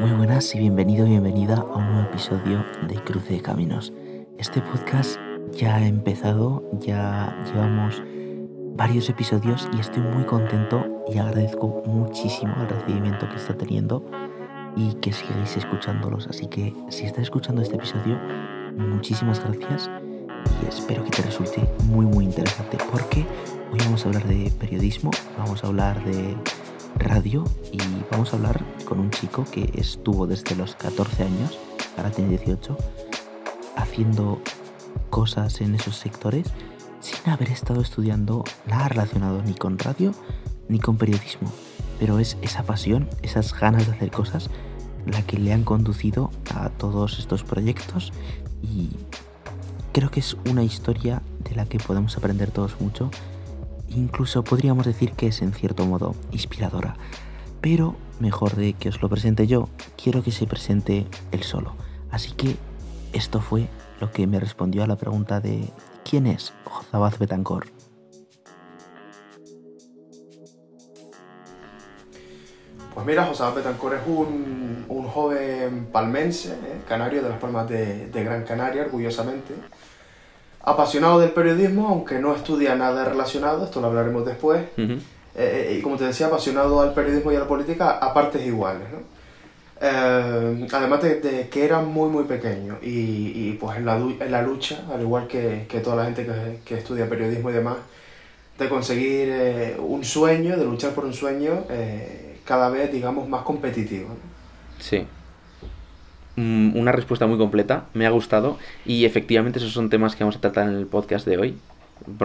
[0.00, 3.92] Muy buenas y bienvenido, bienvenida a un nuevo episodio de Cruce de Caminos.
[4.38, 5.18] Este podcast
[5.52, 8.02] ya ha empezado, ya llevamos
[8.74, 14.04] varios episodios y estoy muy contento y agradezco muchísimo el recibimiento que está teniendo
[14.76, 16.26] y que sigáis escuchándolos.
[16.26, 18.18] Así que si estás escuchando este episodio,
[18.76, 19.90] muchísimas gracias
[20.62, 23.26] y espero que te resulte muy muy interesante porque
[23.72, 26.36] hoy vamos a hablar de periodismo, vamos a hablar de
[27.02, 27.78] radio y
[28.10, 31.58] vamos a hablar con un chico que estuvo desde los 14 años,
[31.96, 32.76] ahora tiene 18,
[33.76, 34.40] haciendo
[35.10, 36.46] cosas en esos sectores
[37.00, 40.12] sin haber estado estudiando nada relacionado ni con radio
[40.68, 41.52] ni con periodismo.
[41.98, 44.50] Pero es esa pasión, esas ganas de hacer cosas,
[45.06, 48.12] la que le han conducido a todos estos proyectos
[48.62, 48.90] y
[49.92, 53.10] creo que es una historia de la que podemos aprender todos mucho
[53.94, 56.96] Incluso podríamos decir que es en cierto modo inspiradora.
[57.60, 59.68] Pero mejor de que os lo presente yo,
[60.02, 61.74] quiero que se presente él solo.
[62.10, 62.56] Así que
[63.12, 63.68] esto fue
[64.00, 65.68] lo que me respondió a la pregunta de
[66.08, 67.66] ¿quién es Josabaz Betancor?
[72.94, 78.44] Pues mira, Josabaz Betancor es un, joven palmense, eh, canario de las Palmas de Gran
[78.44, 79.54] Canaria, orgullosamente
[80.64, 84.62] apasionado del periodismo, aunque no estudia nada relacionado, esto lo hablaremos después.
[84.76, 84.98] Eh,
[85.34, 88.86] eh, y como te decía, apasionado al periodismo y a la política a partes iguales.
[88.92, 88.98] ¿no?
[89.80, 94.40] Eh, además de, que era muy muy pequeño y, y pues en la, en la,
[94.40, 97.76] lucha, al igual que, que toda la gente que, que, estudia periodismo y demás,
[98.56, 101.64] de conseguir un sueño, de luchar por un sueño
[102.44, 104.10] cada vez, digamos, más competitivo.
[104.78, 105.04] Sí.
[106.36, 110.36] Mm, una respuesta muy completa, me ha gustado y efectivamente esos son temas que vamos
[110.36, 111.58] a tratar en el podcast de hoy.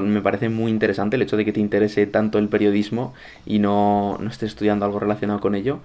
[0.02, 3.14] Me parece muy interesante el hecho de que te interese tanto el periodismo
[3.46, 5.80] y no, no estés estudiando algo relacionado con ello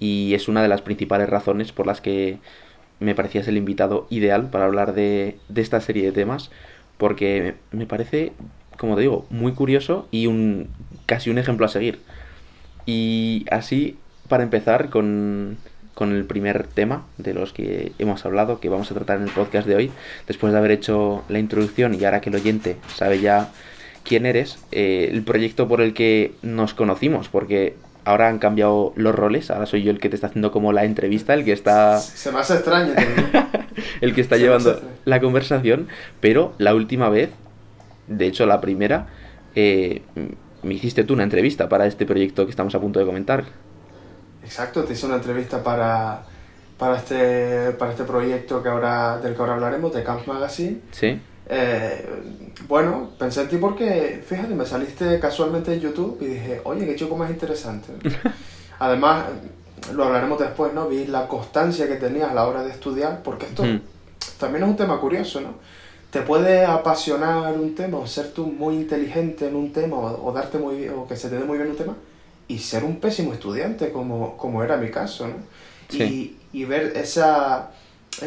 [0.00, 2.38] y es una de las principales razones por las que
[3.00, 6.50] me parecías el invitado ideal para hablar de, de esta serie de temas
[6.98, 8.32] porque me parece,
[8.76, 10.68] como te digo, muy curioso y un
[11.06, 12.00] casi un ejemplo a seguir.
[12.86, 13.98] Y así,
[14.28, 15.58] para empezar con,
[15.98, 19.30] con el primer tema de los que hemos hablado, que vamos a tratar en el
[19.30, 19.90] podcast de hoy.
[20.28, 23.48] Después de haber hecho la introducción y ahora que el oyente sabe ya
[24.04, 29.12] quién eres, eh, el proyecto por el que nos conocimos, porque ahora han cambiado los
[29.12, 31.98] roles, ahora soy yo el que te está haciendo como la entrevista, el que está...
[31.98, 32.94] Se me hace extraño.
[34.00, 35.88] el que está llevando la conversación,
[36.20, 37.30] pero la última vez,
[38.06, 39.08] de hecho la primera,
[39.56, 40.02] eh,
[40.62, 43.46] me hiciste tú una entrevista para este proyecto que estamos a punto de comentar.
[44.42, 46.22] Exacto, te hice una entrevista para,
[46.78, 50.80] para, este, para este proyecto que ahora, del que ahora hablaremos, de Camp Magazine.
[50.92, 51.20] Sí.
[51.50, 52.06] Eh,
[52.68, 56.96] bueno, pensé en ti porque, fíjate, me saliste casualmente en YouTube y dije, oye, qué
[56.96, 57.88] chico más interesante.
[58.78, 59.24] Además,
[59.94, 60.88] lo hablaremos después, ¿no?
[60.88, 63.64] Vi la constancia que tenías a la hora de estudiar, porque esto
[64.38, 65.54] también es un tema curioso, ¿no?
[66.10, 70.58] Te puede apasionar un tema, o ser tú muy inteligente en un tema, o, darte
[70.58, 71.94] muy o que se te dé muy bien un tema,
[72.48, 75.34] y ser un pésimo estudiante, como, como era mi caso, ¿no?
[75.90, 77.70] Y, y, ver esa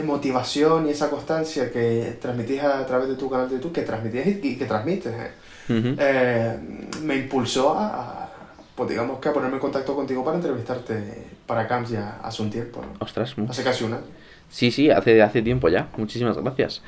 [0.03, 4.27] motivación y esa constancia que transmitís a través de tu canal de YouTube, que transmitías
[4.27, 5.31] y, que transmites, ¿eh?
[5.69, 6.57] Eh,
[7.03, 8.29] me impulsó a,
[8.75, 12.49] pues digamos que a ponerme en contacto contigo para entrevistarte para Camps ya hace un
[12.49, 12.93] tiempo, ¿no?
[12.99, 14.03] Ostras, hace casi un año.
[14.49, 15.87] Sí, sí, hace, hace tiempo ya.
[15.97, 16.81] Muchísimas gracias.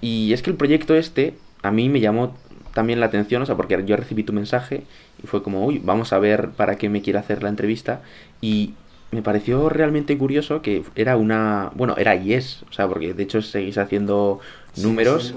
[0.00, 2.36] Y es que el proyecto este a mí me llamó
[2.74, 4.82] también la atención, o sea, porque yo recibí tu mensaje
[5.22, 8.02] y fue como, uy, vamos a ver para qué me quiere hacer la entrevista.
[8.40, 8.74] Y
[9.12, 13.22] me pareció realmente curioso que era una, bueno, era y es, o sea, porque de
[13.22, 14.40] hecho seguís haciendo
[14.76, 15.34] números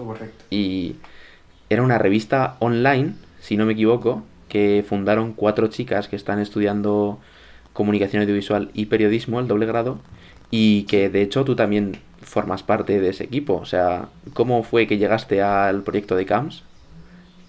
[0.49, 0.95] y
[1.69, 7.19] era una revista online, si no me equivoco, que fundaron cuatro chicas que están estudiando
[7.73, 9.99] comunicación audiovisual y periodismo, el doble grado,
[10.49, 13.55] y que de hecho tú también formas parte de ese equipo.
[13.55, 16.63] O sea, ¿cómo fue que llegaste al proyecto de CAMS?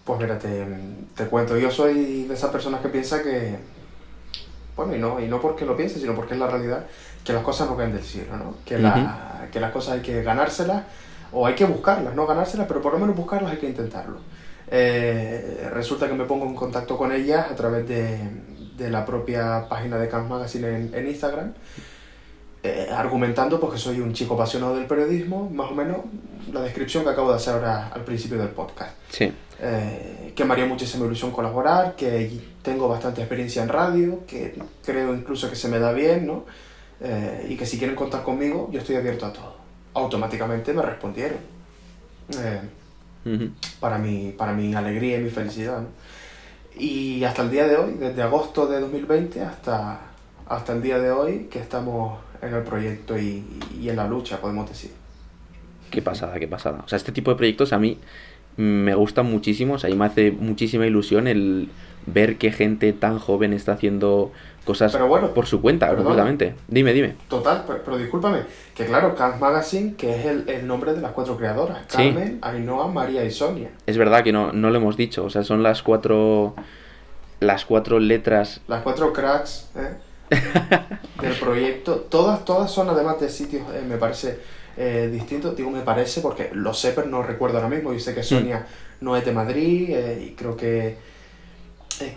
[0.09, 0.67] Pues mira, te,
[1.15, 3.59] te, cuento, yo soy de esas personas que piensa que,
[4.75, 6.87] bueno, y no, y no porque lo piense, sino porque es la realidad,
[7.23, 8.55] que las cosas no caen del cielo, ¿no?
[8.65, 10.85] Que, la, que las cosas hay que ganárselas
[11.31, 14.21] o hay que buscarlas, no ganárselas, pero por lo menos buscarlas hay que intentarlo.
[14.71, 18.19] Eh, resulta que me pongo en contacto con ellas a través de,
[18.79, 21.53] de la propia página de Camp Magazine en, en Instagram
[22.69, 25.99] eh, argumentando pues, que soy un chico apasionado del periodismo, más o menos
[26.53, 28.93] la descripción que acabo de hacer ahora al principio del podcast.
[29.11, 29.33] Sí.
[29.61, 32.31] Eh, que me haría muchísima ilusión colaborar, que
[32.63, 34.55] tengo bastante experiencia en radio, que
[34.85, 36.45] creo incluso que se me da bien, ¿no?
[37.01, 39.57] Eh, y que si quieren contar conmigo, yo estoy abierto a todo.
[39.95, 41.39] Automáticamente me respondieron.
[43.81, 45.89] para, mi, para mi alegría y mi felicidad, ¿no?
[46.79, 50.09] Y hasta el día de hoy, desde agosto de 2020 hasta
[50.49, 53.45] hasta el día de hoy que estamos en el proyecto y,
[53.81, 54.91] y en la lucha, podemos decir.
[55.91, 56.83] Qué pasada, qué pasada.
[56.85, 57.99] O sea, este tipo de proyectos a mí
[58.57, 61.69] me gustan muchísimo, o sea, y me hace muchísima ilusión el
[62.07, 64.33] ver que gente tan joven está haciendo
[64.65, 64.97] cosas
[65.35, 66.55] por su cuenta, completamente.
[66.67, 67.15] Dime, dime.
[67.29, 68.41] Total, pero, discúlpame,
[68.75, 73.25] que claro, Camp Magazine, que es el, nombre de las cuatro creadoras, Carmen, Ainhoa, María
[73.25, 73.71] y Sonia.
[73.87, 76.55] Es verdad que no, no lo hemos dicho, o sea, son las cuatro
[77.41, 78.61] las cuatro letras.
[78.67, 79.97] Las cuatro cracks ¿eh?
[81.21, 81.97] Del proyecto.
[81.97, 84.39] Todas, todas son además de sitios, eh, me parece,
[84.77, 85.57] eh, distintos.
[85.57, 87.93] Digo, me parece porque lo sé, pero no recuerdo ahora mismo.
[87.93, 88.25] Yo sé que mm.
[88.25, 88.67] Sonia
[89.01, 90.97] no es de Madrid y creo que,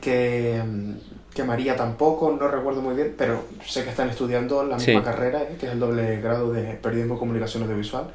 [0.01, 0.93] que, mm,
[1.33, 5.47] que María tampoco, no recuerdo muy bien, pero sé que están estudiando la misma carrera,
[5.59, 8.07] que es el doble grado de periodismo y comunicación audiovisual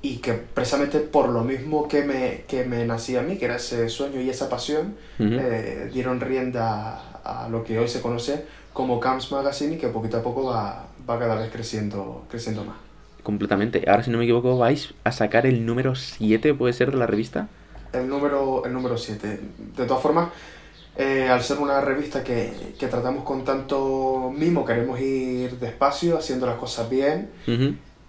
[0.00, 3.56] y que precisamente por lo mismo que me, que me nacía a mí, que era
[3.56, 8.44] ese sueño y esa pasión, eh, dieron rienda a, lo que hoy se conoce
[8.78, 12.76] como Camps Magazine y que poquito a poco va, va cada vez creciendo, creciendo más.
[13.24, 13.82] Completamente.
[13.88, 17.08] Ahora, si no me equivoco, vais a sacar el número 7, ¿puede ser, de la
[17.08, 17.48] revista?
[17.92, 19.40] El número, el número 7.
[19.76, 20.28] De todas formas,
[20.96, 26.46] eh, al ser una revista que, que, tratamos con tanto mimo, queremos ir despacio, haciendo
[26.46, 27.30] las cosas bien.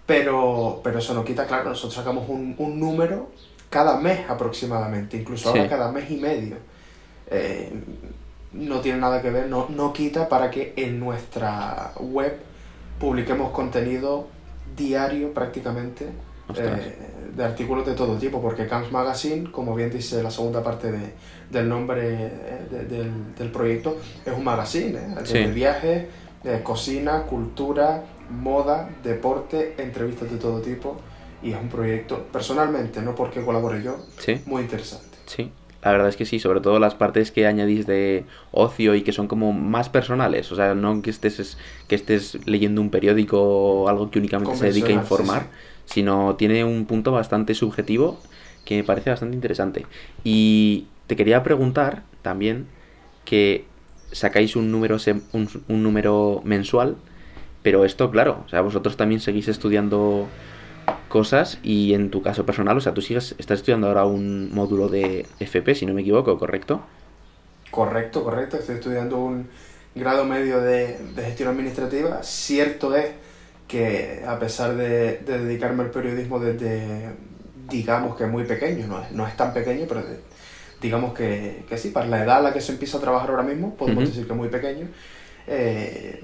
[0.06, 3.32] Pero, pero eso no quita, claro, nosotros sacamos un, un número
[3.70, 6.58] cada mes aproximadamente, incluso ahora cada mes y medio.
[7.28, 7.72] Eh,
[8.52, 12.38] no tiene nada que ver, no, no quita para que en nuestra web
[12.98, 14.28] publiquemos contenido
[14.76, 16.06] diario prácticamente
[16.56, 16.96] eh,
[17.36, 21.12] de artículos de todo tipo, porque Camps Magazine, como bien dice la segunda parte de,
[21.50, 26.06] del nombre eh, del, del, proyecto, es un magazine de viajes,
[26.42, 30.96] de cocina, cultura, moda, deporte, entrevistas de todo tipo
[31.42, 33.96] y es un proyecto, personalmente, no porque colabore yo,
[34.46, 35.18] muy interesante.
[35.26, 35.52] Sí,
[35.82, 39.12] la verdad es que sí, sobre todo las partes que añadís de ocio y que
[39.12, 41.56] son como más personales, o sea, no que estés,
[41.88, 45.46] que estés leyendo un periódico o algo que únicamente se dedique a informar,
[45.86, 48.20] sino tiene un punto bastante subjetivo
[48.64, 49.86] que me parece bastante interesante.
[50.22, 52.66] Y te quería preguntar también
[53.24, 53.64] que
[54.12, 54.98] sacáis un número,
[55.32, 56.96] un, un número mensual
[57.62, 60.28] pero esto, claro, o sea, vosotros también seguís estudiando
[61.08, 64.88] cosas y en tu caso personal, o sea, tú sigues, estás estudiando ahora un módulo
[64.88, 66.82] de FP, si no me equivoco, ¿correcto?
[67.70, 68.56] Correcto, correcto.
[68.56, 69.48] Estoy estudiando un
[69.94, 72.22] grado medio de, gestión administrativa.
[72.22, 73.10] Cierto es
[73.68, 77.10] que a pesar de, dedicarme al periodismo desde,
[77.68, 80.02] digamos que muy pequeño, no es, no es tan pequeño, pero
[80.80, 83.42] digamos que, que, sí, para la edad a la que se empieza a trabajar ahora
[83.42, 84.88] mismo, podemos decir que muy pequeño.
[85.46, 86.20] Eh,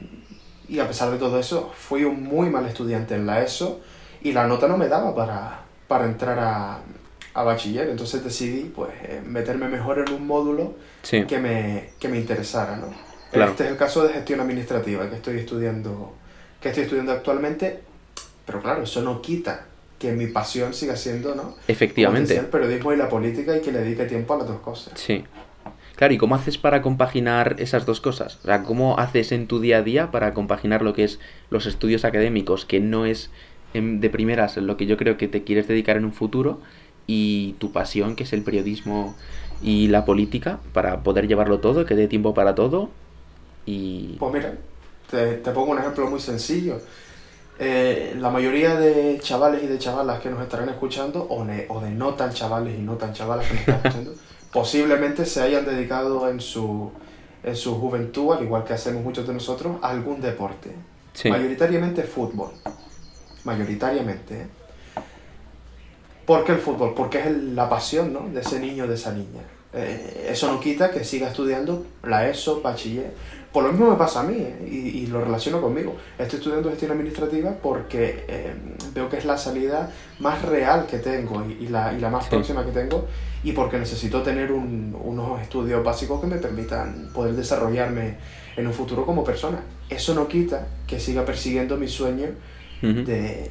[0.68, 3.80] y a pesar de todo eso, fui un muy mal estudiante en la ESO
[4.26, 6.80] y la nota no me daba para, para entrar a,
[7.32, 7.88] a bachiller.
[7.88, 10.74] Entonces decidí pues eh, meterme mejor en un módulo
[11.08, 12.76] que, me, que me interesara.
[12.76, 12.88] ¿no?
[13.30, 16.12] Este es el caso de gestión administrativa que estoy estudiando,
[16.60, 17.78] que estoy estudiando actualmente.
[18.44, 19.66] Pero claro, eso no quita
[20.00, 21.54] que mi pasión siga siendo, ¿no?
[21.68, 22.36] Efectivamente.
[22.36, 24.92] el periodismo y la política y que le dedique tiempo a las dos cosas.
[24.96, 25.24] Sí.
[25.94, 28.38] Claro, ¿y cómo haces para compaginar esas dos cosas?
[28.42, 31.64] O sea, ¿cómo haces en tu día a día para compaginar lo que es los
[31.66, 33.30] estudios académicos, que no es
[33.80, 36.60] de primeras lo que yo creo que te quieres dedicar en un futuro,
[37.06, 39.14] y tu pasión, que es el periodismo
[39.62, 42.90] y la política, para poder llevarlo todo, que dé tiempo para todo?
[43.64, 44.16] Y...
[44.18, 44.54] Pues mira,
[45.10, 46.80] te, pongo un ejemplo muy sencillo.
[47.58, 51.90] Eh, la mayoría de chavales y de chavalas que nos estarán escuchando, o, o de
[51.90, 54.14] no tan chavales y no tan chavalas que nos están escuchando,
[54.52, 56.90] posiblemente se hayan dedicado en su,
[57.42, 60.72] en su juventud, al igual que hacemos muchos de nosotros, a algún deporte.
[61.24, 62.50] Mayoritariamente fútbol.
[63.46, 64.34] Mayoritariamente.
[64.42, 64.46] ¿eh?
[66.26, 66.94] ¿Por qué el fútbol?
[66.94, 68.28] Porque es la pasión ¿no?
[68.28, 69.42] de ese niño, de esa niña.
[69.72, 73.12] Eh, eso no quita que siga estudiando la ESO, bachiller.
[73.52, 74.68] Por lo mismo me pasa a mí ¿eh?
[74.68, 75.96] y, lo relaciono conmigo.
[76.18, 78.56] Estoy estudiando gestión administrativa porque
[78.92, 82.66] veo que es la salida más real que tengo y, la, y la, más próxima
[82.66, 83.06] que tengo
[83.44, 88.16] y porque necesito tener unos estudios básicos que me permitan poder desarrollarme
[88.56, 89.60] en un futuro como persona.
[89.88, 91.76] Eso no quita que siga persiguiendo
[92.82, 93.50] de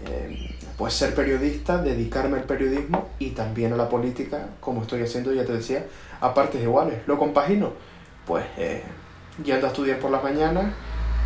[0.78, 5.46] pues, ser periodista, dedicarme al periodismo y también a la política, como estoy haciendo, ya
[5.46, 5.86] te decía,
[6.22, 7.00] a partes iguales.
[7.08, 7.74] ¿Lo compagino?
[8.26, 8.84] Pues eh,
[9.44, 10.66] yendo a estudiar por las mañanas,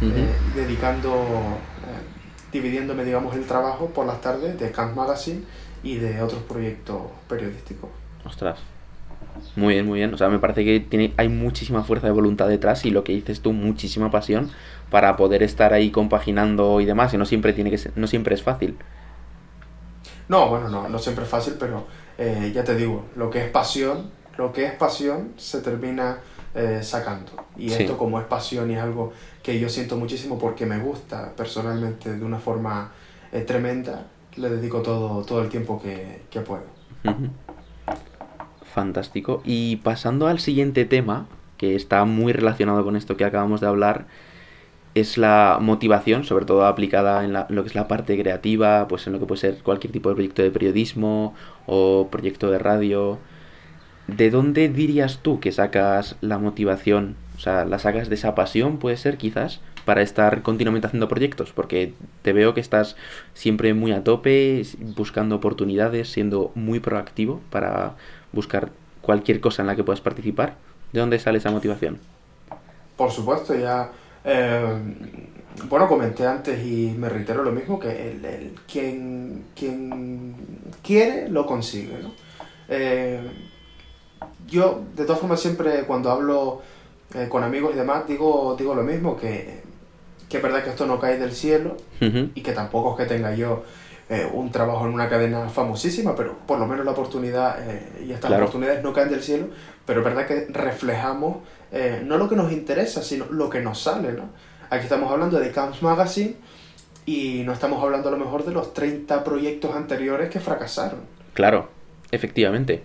[0.01, 5.44] eh, dedicando, eh, dividiéndome, digamos, el trabajo por las tardes de Camp Magazine
[5.84, 7.89] y de otros proyectos periodísticos.
[8.25, 8.60] Ostras.
[9.55, 10.13] Muy bien, muy bien.
[10.13, 13.13] O sea, me parece que tiene, hay muchísima fuerza de voluntad detrás y lo que
[13.13, 14.50] dices tú, muchísima pasión
[14.89, 17.13] para poder estar ahí compaginando y demás.
[17.13, 18.77] Y no siempre tiene que ser, no siempre es fácil.
[20.27, 23.50] No, bueno, no, no siempre es fácil, pero eh, ya te digo, lo que es
[23.51, 26.19] pasión, lo que es pasión se termina
[26.55, 27.31] eh, sacando.
[27.58, 27.84] Y Sí.
[27.84, 29.12] esto como es pasión y es algo
[29.43, 32.91] que yo siento muchísimo porque me gusta personalmente de una forma
[33.31, 36.63] eh, tremenda, le dedico todo, todo el tiempo que, que puedo.
[37.03, 37.29] Ujú.
[38.79, 39.41] Fantástico.
[39.43, 44.05] Y pasando al siguiente tema, que está muy relacionado con esto que acabamos de hablar,
[44.95, 49.05] es la motivación, sobre todo aplicada en la- lo que es la parte creativa, pues
[49.05, 51.33] en lo que puede ser cualquier tipo de proyecto de periodismo
[51.65, 53.19] o proyecto de radio.
[54.07, 57.17] ¿De dónde dirías tú que sacas la motivación?
[57.36, 61.51] O sea, ¿la sacas de esa pasión, puede ser quizás, para estar continuamente haciendo proyectos?
[61.51, 62.95] Porque te veo que estás
[63.33, 64.63] siempre muy a tope,
[64.95, 67.95] buscando oportunidades, siendo muy proactivo para
[68.31, 68.69] buscar
[69.01, 70.55] cualquier cosa en la que puedas participar.
[70.91, 72.00] ¿De dónde sale esa motivación?
[72.98, 73.91] Por supuesto, ya.
[74.25, 74.65] eh,
[75.67, 80.36] bueno, comenté antes y me reitero lo mismo: que el, el- quien, quien
[80.83, 82.12] quiere lo consigue, ¿no?
[82.69, 83.21] Eh,
[84.48, 86.62] yo, de todas formas, siempre cuando hablo
[87.13, 89.62] eh, con amigos y demás, digo, digo lo mismo: que,
[90.27, 91.77] que es verdad que esto no cae del cielo
[92.36, 93.63] y que tampoco es que tenga yo
[94.10, 98.12] eh, un trabajo en una cadena famosísima, pero por lo menos la oportunidad eh, y
[98.12, 98.46] estas Claro.
[98.46, 99.48] oportunidades no caen del cielo,
[99.86, 101.38] pero es verdad que reflejamos
[101.72, 104.30] eh, no lo que nos interesa, sino lo que nos sale, ¿no?
[104.72, 106.36] Aquí estamos hablando de Camps Magazine
[107.06, 111.01] y no estamos hablando a lo mejor de los 30 proyectos anteriores que fracasaron.
[111.34, 111.70] Claro,
[112.12, 112.84] efectivamente.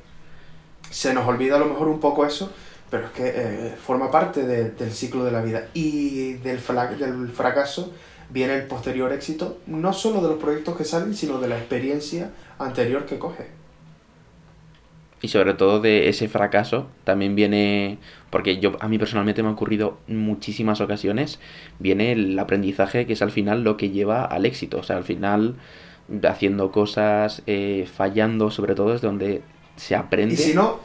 [0.91, 2.51] Se nos olvida a lo mejor un poco eso,
[2.91, 5.69] pero es que forma parte de- del ciclo de la vida.
[5.75, 6.61] Y del,
[6.99, 7.93] del fracaso
[8.35, 12.33] viene el posterior éxito, no solo de los proyectos que salen, sino de la experiencia
[12.59, 13.47] anterior que coge.
[15.23, 17.99] Y sobre todo de ese fracaso también viene,
[18.31, 21.39] porque yo a mí personalmente me ha ocurrido muchísimas ocasiones,
[21.79, 24.79] viene el aprendizaje que es al final lo que lleva al éxito.
[24.79, 25.55] O sea, al final
[26.25, 29.43] haciendo cosas, eh, fallando sobre todo es donde
[29.77, 30.35] se aprende.
[30.35, 30.81] Y si no,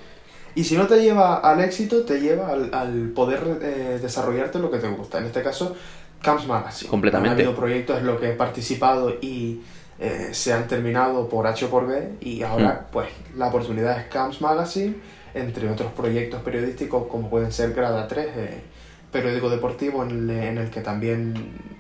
[0.56, 4.72] y si no te lleva al éxito, te lleva al, al poder eh, desarrollarte lo
[4.72, 5.18] que te gusta.
[5.18, 5.75] En este caso,
[6.21, 6.89] Camps Magazine.
[6.89, 7.29] Completamente.
[7.29, 9.61] Han habido proyectos en los que he participado y
[9.99, 14.07] eh, se han terminado por H o por B y ahora pues la oportunidad es
[14.07, 14.95] Camps Magazine,
[15.33, 18.61] entre otros proyectos periodísticos como pueden ser Grada 3, eh,
[19.11, 21.33] periódico deportivo en el, en el que también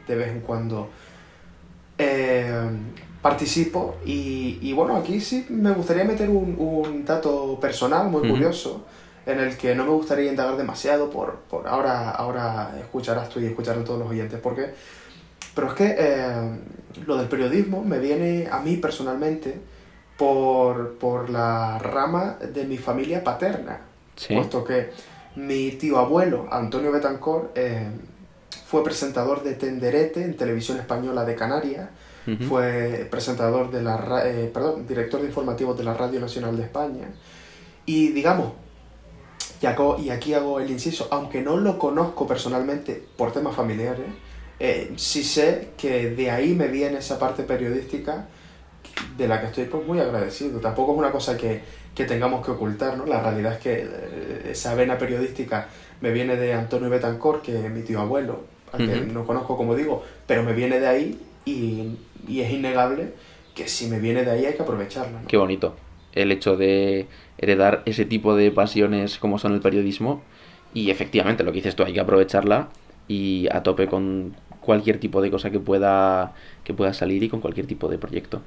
[0.07, 0.89] de vez en cuando
[1.97, 2.51] eh,
[3.21, 8.31] participo y, y bueno, aquí sí me gustaría meter un, un dato personal muy Ujú.
[8.31, 8.85] curioso
[9.29, 13.45] en el que no me gustaría indagar demasiado por, por ahora, ahora escucharás tú y
[13.45, 14.73] escucharán todos los oyentes porque
[15.55, 16.59] pero es que eh,
[17.05, 19.59] lo del periodismo me viene a mí personalmente
[20.17, 23.81] por, por la rama de mi familia paterna
[24.15, 24.35] Sí.
[24.35, 24.89] puesto que
[25.35, 27.87] mi tío abuelo, Antonio Betancor, eh,
[28.65, 31.89] fue presentador de Tenderete en Televisión Española de Canarias,
[32.47, 37.07] fue presentador de la eh, perdón, director de informativos de la Radio Nacional de España.
[37.87, 38.51] Y digamos,
[39.61, 44.05] y, hago- y aquí hago el inciso, aunque no lo conozco personalmente por temas familiares,
[44.59, 48.27] eh, sí sé que de ahí me viene esa parte periodística
[49.17, 50.59] de la que estoy pues, muy agradecido.
[50.59, 51.61] Tampoco es una cosa que,
[51.95, 53.05] que tengamos que ocultar, ¿no?
[53.05, 55.67] La realidad es que eh, esa vena periodística
[56.01, 58.41] me viene de Antonio Betancor, que es mi tío abuelo,
[58.73, 61.97] al que no conozco como digo, pero me viene de ahí y,
[62.27, 63.13] y es innegable
[63.55, 65.21] que si me viene de ahí hay que aprovecharla.
[65.21, 65.27] ¿no?
[65.27, 65.75] Qué bonito.
[66.13, 70.21] El hecho de heredar ese tipo de pasiones como son el periodismo.
[70.73, 72.69] Y efectivamente, lo que dices tú, hay que aprovecharla
[73.07, 77.41] y a tope con cualquier tipo de cosa que pueda, que pueda salir y con
[77.41, 78.41] cualquier tipo de proyecto.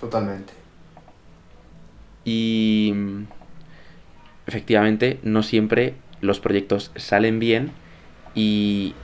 [0.00, 0.52] Totalmente.
[2.24, 2.94] Y
[4.46, 7.70] efectivamente, no siempre los proyectos salen bien
[8.34, 8.94] y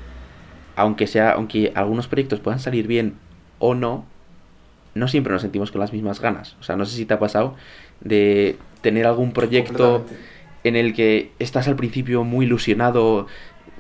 [0.77, 3.15] aunque sea, aunque algunos proyectos puedan salir bien
[3.59, 4.05] o no,
[4.95, 6.57] no siempre nos sentimos con las mismas ganas.
[6.61, 7.55] O sea, no sé si te ha pasado
[8.01, 10.05] de tener algún proyecto
[10.65, 13.27] en el que estás al principio muy ilusionado.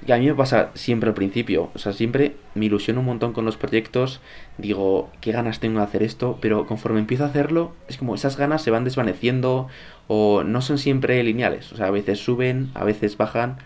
[0.05, 1.71] Y a mí me pasa siempre al principio.
[1.75, 4.21] O sea, siempre me ilusiono un montón con los proyectos.
[4.59, 6.39] Digo, qué ganas tengo de hacer esto.
[6.41, 9.69] Pero conforme empiezo a hacerlo, es como esas ganas se van desvaneciendo.
[10.09, 11.73] O no son siempre lineales.
[11.73, 13.59] O sea, a veces suben, a veces bajan.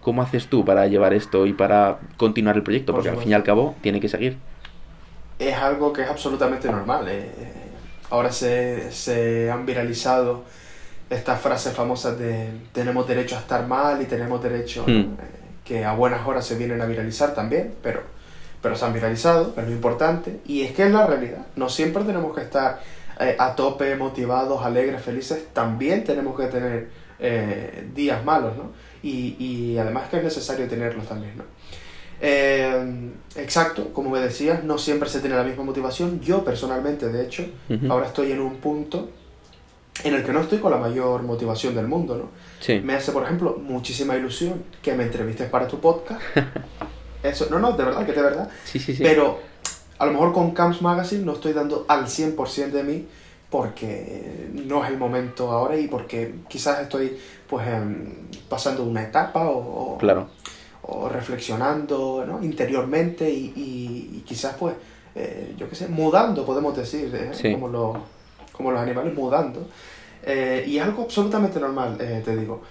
[0.00, 2.92] ¿Cómo haces tú para llevar esto y para continuar el proyecto?
[2.92, 4.38] Por Porque al fin y al cabo tiene que seguir.
[5.38, 7.06] Es algo que es absolutamente normal.
[7.08, 7.30] eh.
[8.10, 10.44] Ahora se, se han viralizado
[11.10, 14.84] estas frases famosas de tenemos derecho a estar mal y tenemos derecho.
[14.88, 15.14] Eh,
[15.64, 18.00] que a buenas horas se vienen a viralizar también, pero,
[18.62, 20.40] pero se han viralizado, es lo importante.
[20.46, 21.46] Y es que es la realidad.
[21.56, 22.80] No siempre tenemos que estar
[23.20, 25.48] eh, a tope, motivados, alegres, felices.
[25.52, 26.88] También tenemos que tener
[27.94, 28.70] días malos, ¿no?
[29.02, 31.42] Y, y además que es necesario tenerlos también, ¿no?
[32.20, 36.20] Eh, exacto, como me decías, no siempre se tiene la misma motivación.
[36.20, 37.44] Yo personalmente, de hecho,
[37.88, 39.08] ahora estoy en un punto
[40.04, 42.28] en el que no estoy con la mayor motivación del mundo, ¿no?
[42.60, 42.80] Sí.
[42.80, 46.20] Me hace, por ejemplo, muchísima ilusión que me entrevistes para tu podcast.
[47.22, 48.48] Eso, no, no, de verdad, que de verdad.
[48.64, 49.02] Sí, sí, sí.
[49.02, 49.40] Pero
[49.98, 53.06] a lo mejor con Camps Magazine no estoy dando al 100% de mí
[53.50, 58.12] porque no es el momento ahora y porque quizás estoy pues em,
[58.48, 60.28] pasando una etapa o, o- Claro.
[60.90, 62.42] O reflexionando ¿no?
[62.42, 64.74] interiormente y, y- y quizás pues
[65.14, 67.30] eh, yo qué sé, mudando podemos decir, ¿eh?
[67.32, 67.52] Sí.
[67.52, 67.96] como, los,
[68.52, 69.66] como los animales mudando.
[70.24, 72.62] Eh, y es algo absolutamente normal, te digo.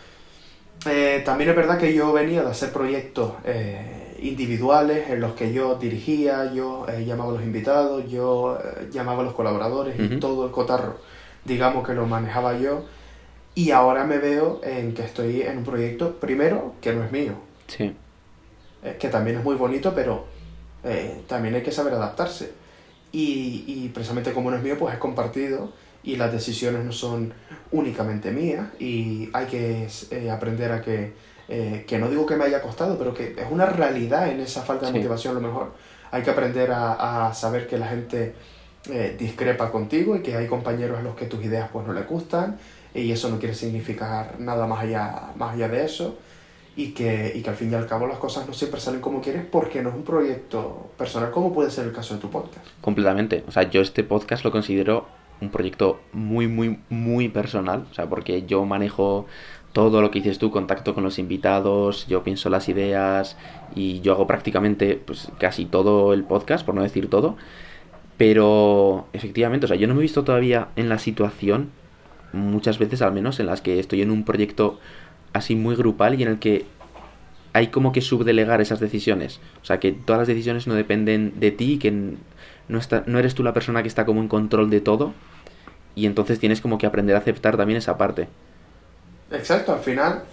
[1.26, 3.32] También es verdad que yo venía de hacer proyectos
[4.20, 8.58] individuales en los que yo dirigía, yo llamaba a los invitados, yo
[8.92, 10.98] llamaba a los colaboradores y todo el cotarro,
[11.46, 12.84] digamos que lo manejaba yo.
[13.56, 17.34] Y ahora me veo en que estoy en un proyecto, primero, que no es mío,
[17.68, 17.94] Sí.
[18.84, 20.26] Eh, que también es muy bonito, pero
[20.84, 22.52] eh, también hay que saber adaptarse.
[23.12, 25.72] Y, y precisamente como no es mío, pues es compartido
[26.04, 27.34] y las decisiones no son
[27.72, 31.14] únicamente mías y hay que eh, aprender a que,
[31.50, 34.62] eh, que no digo que me haya costado, pero que es una realidad en esa
[34.62, 34.98] falta de Sí.
[35.00, 35.74] motivación a lo mejor.
[36.12, 38.34] Hay que aprender a, a saber que la gente
[39.20, 42.58] discrepa contigo y que hay compañeros a los que tus ideas pues no les gustan
[42.94, 46.18] y eso no quiere significar nada más allá, más allá de eso
[46.78, 49.20] y que, y que al fin y al cabo las cosas no siempre salen como
[49.20, 52.66] quieres porque no es un proyecto personal como puede ser el caso de tu podcast.
[52.82, 53.44] Completamente.
[53.48, 55.08] O sea, yo este podcast lo considero
[55.42, 57.88] un proyecto muy, muy, muy personal.
[57.90, 59.26] O sea, porque yo manejo
[59.74, 63.38] todo lo que dices tú, contacto con los invitados, yo pienso las ideas
[63.76, 67.38] y yo hago prácticamente pues casi todo el podcast, por no decir todo.
[68.18, 71.72] Pero efectivamente, o sea, yo no me he visto todavía en la situación,
[72.34, 74.80] muchas veces al menos, en las que estoy en un proyecto
[75.38, 76.66] así muy grupal y en el que
[77.54, 79.40] hay como que subdelegar esas decisiones.
[79.62, 82.18] O sea, que todas las decisiones no dependen de ti, que n-
[82.68, 85.14] no, está, no eres tú la persona que está como en control de todo.
[85.96, 88.28] Y entonces tienes como que aprender a aceptar también esa parte.
[89.32, 90.24] Exacto, al final,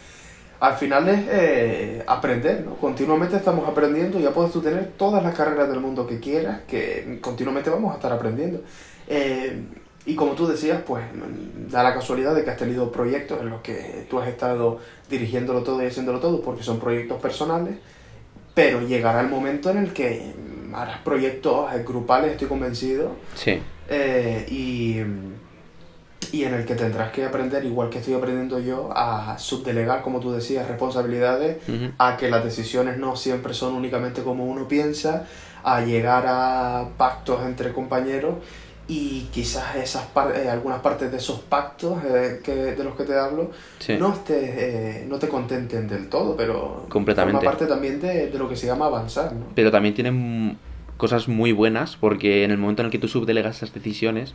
[0.61, 2.77] al final es eh, aprender, ¿no?
[2.77, 7.19] Continuamente estamos aprendiendo, ya puedes tú tener todas las carreras del mundo que quieras, que
[7.21, 8.63] continuamente vamos a estar aprendiendo.
[9.09, 9.63] Eh,
[10.07, 13.51] y como tú decías, pues mm, da la casualidad de que has tenido proyectos en
[13.51, 17.77] los que tú has estado dirigiéndolo todo y haciéndolo todo, porque son proyectos personales,
[18.55, 20.35] pero llegará el momento en el que
[20.71, 25.01] mm, harás proyectos grupales, estoy convencido, Sí, eh, y,
[26.37, 30.21] y en el que tendrás que aprender, igual que estoy aprendiendo yo, a subdelegar, como
[30.21, 31.93] tú decías, responsabilidades, Ujú.
[31.99, 35.27] a que las decisiones no siempre son únicamente como uno piensa,
[35.63, 38.35] a llegar a pactos entre compañeros
[38.87, 43.05] y quizás esas par- eh, algunas partes de esos pactos eh, que, de los que
[43.05, 43.97] te hablo sí.
[43.99, 47.39] no, te, eh, no te contenten del todo, pero Completamente.
[47.39, 49.33] forma parte también de, de lo que se llama avanzar.
[49.33, 49.47] ¿no?
[49.55, 50.59] Pero también tienen
[50.99, 54.35] cosas muy buenas porque en el momento en el que tú subdelegas esas decisiones,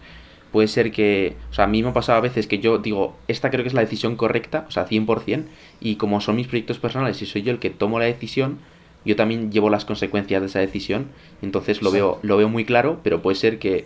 [0.51, 3.15] puede ser que, o sea, a mí me ha pasado a veces que yo digo,
[3.27, 5.43] esta creo que es la decisión correcta, o sea, 100%,
[5.79, 8.57] y como son mis proyectos personales y soy yo el que tomo la decisión,
[9.05, 11.05] yo también llevo las consecuencias de esa decisión,
[11.43, 13.85] entonces lo veo, lo veo muy claro, pero puede ser que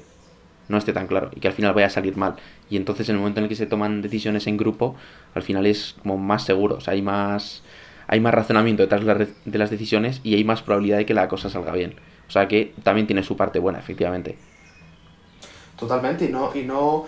[0.70, 2.36] no esté tan claro y que al final vaya a salir mal.
[2.70, 4.96] Y entonces en el momento en el que se toman decisiones en grupo,
[5.36, 7.64] al final es como más seguro, o sea, hay más,
[8.08, 11.06] hay más razonamiento detrás de las, re- de las decisiones y hay más probabilidad de
[11.06, 11.96] que la cosa salga bien.
[12.28, 14.38] O sea que también tiene su parte buena, efectivamente.
[15.78, 17.06] Totalmente, y no, y no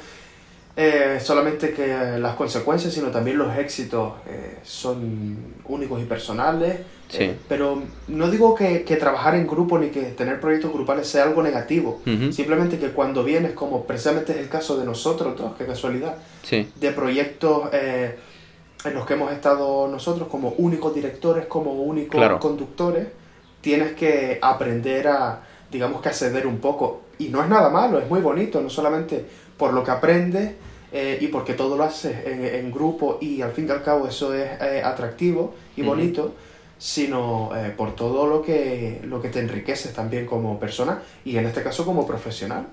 [0.77, 6.79] eh, solamente que las consecuencias, sino también los éxitos eh, son únicos y personales.
[7.07, 7.23] Sí.
[7.23, 11.23] eh, pero no digo que, que trabajar en grupo ni que tener proyectos grupales sea
[11.23, 12.01] algo negativo.
[12.31, 16.67] Simplemente que cuando vienes, como precisamente es el caso de nosotros dos, qué casualidad, Sí,
[16.75, 18.15] de proyectos eh,
[18.83, 22.39] en los que hemos estado nosotros como únicos directores, como únicos Claro.
[22.39, 23.07] conductores,
[23.61, 27.01] tienes que aprender a, digamos que a ceder un poco.
[27.19, 29.25] Y no es nada malo, es muy bonito, no solamente
[29.57, 30.53] por lo que aprendes
[30.91, 34.07] eh, y porque todo lo haces en, en grupo y al fin y al cabo
[34.07, 36.35] eso es eh, atractivo y bonito,
[36.77, 41.45] sino eh, por todo lo que, lo que te enriqueces también como persona y en
[41.45, 42.67] este caso como profesional.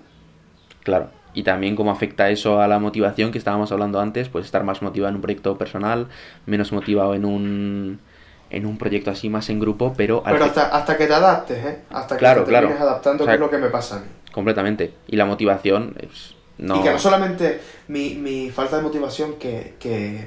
[0.82, 1.10] claro.
[1.34, 4.82] Y también cómo afecta eso a la motivación que estábamos hablando antes, pues estar más
[4.82, 6.08] motivado en un proyecto personal,
[6.44, 8.02] menos motivado en un
[8.50, 11.64] en un proyecto así más en grupo, pero, al Pero hasta, hasta que te adaptes,
[11.64, 11.84] ¿eh?
[11.90, 12.78] Hasta que Claro, te termines claro.
[12.78, 14.06] adaptando, O sea, que es lo que me pasa a mí.
[14.32, 14.98] completamente.
[15.06, 19.74] Y la motivación es no Y que no solamente mi, mi falta de motivación, que,
[19.78, 20.24] que,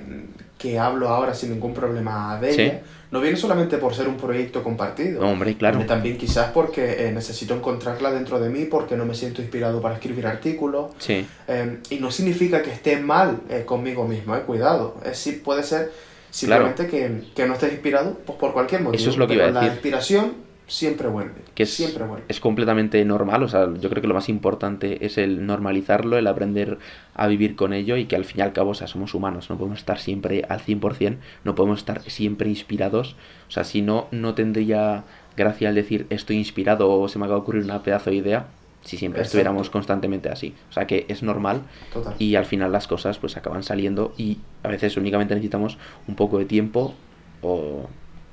[0.58, 2.62] que hablo ahora sin ningún problema de Sí.
[2.62, 5.22] ella, no viene solamente por ser un proyecto compartido.
[5.22, 5.80] No, hombre, claro.
[5.86, 9.96] También quizás porque eh, necesito encontrarla dentro de mí, porque no me siento inspirado para
[9.96, 10.92] escribir artículos.
[10.98, 14.98] Sí, Eh, y no significa que esté mal eh, conmigo mismo, eh, cuidado.
[15.06, 15.92] Es, sí, puede ser
[16.30, 19.00] simplemente que, que no estés inspirado pues, por cualquier motivo.
[19.00, 19.74] Eso es lo que iba a La decir.
[19.76, 20.34] inspiración
[20.68, 21.42] siempre vuelve.
[21.54, 22.26] que es, siempre vuelve.
[22.28, 26.28] es completamente normal, o sea, yo creo que lo más importante es el normalizarlo, el
[26.28, 26.80] aprender
[27.14, 29.50] a vivir con ello y que al fin y al cabo, o sea, somos humanos,
[29.50, 33.16] no podemos estar siempre al 100%, no podemos estar siempre inspirados,
[33.48, 35.04] o sea, si no, no tendría
[35.38, 38.48] gracia al decir estoy inspirado o se me acaba de ocurrir una pedazo de idea,
[38.84, 39.38] si siempre Exacto.
[39.38, 42.14] estuviéramos constantemente así, o sea, que es normal Total.
[42.20, 46.38] y al final las cosas pues acaban saliendo y a veces únicamente necesitamos un poco
[46.40, 46.94] de tiempo
[47.42, 47.88] o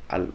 [0.09, 0.33] al-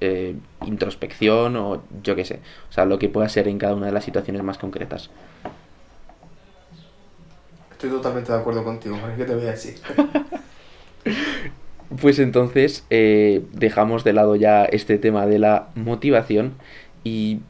[0.00, 3.86] eh, introspección o yo qué sé, o sea, lo que pueda ser en cada una
[3.86, 5.10] de las situaciones más concretas.
[7.72, 9.76] Estoy totalmente de acuerdo contigo, ¿qué te voy a decir?
[12.02, 16.52] Pues entonces eh, dejamos de lado ya este tema de la motivación
[17.02, 17.40] y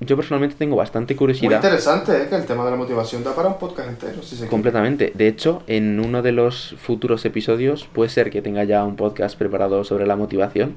[0.00, 1.56] yo personalmente tengo bastante Muy curiosidad.
[1.56, 2.26] interesante, ¿eh?
[2.28, 4.50] Que el tema de la motivación da para un podcast entero, si se quiere.
[4.50, 5.12] Completamente.
[5.14, 9.38] De hecho, en uno de los futuros episodios puede ser que tenga ya un podcast
[9.38, 10.76] preparado sobre la motivación,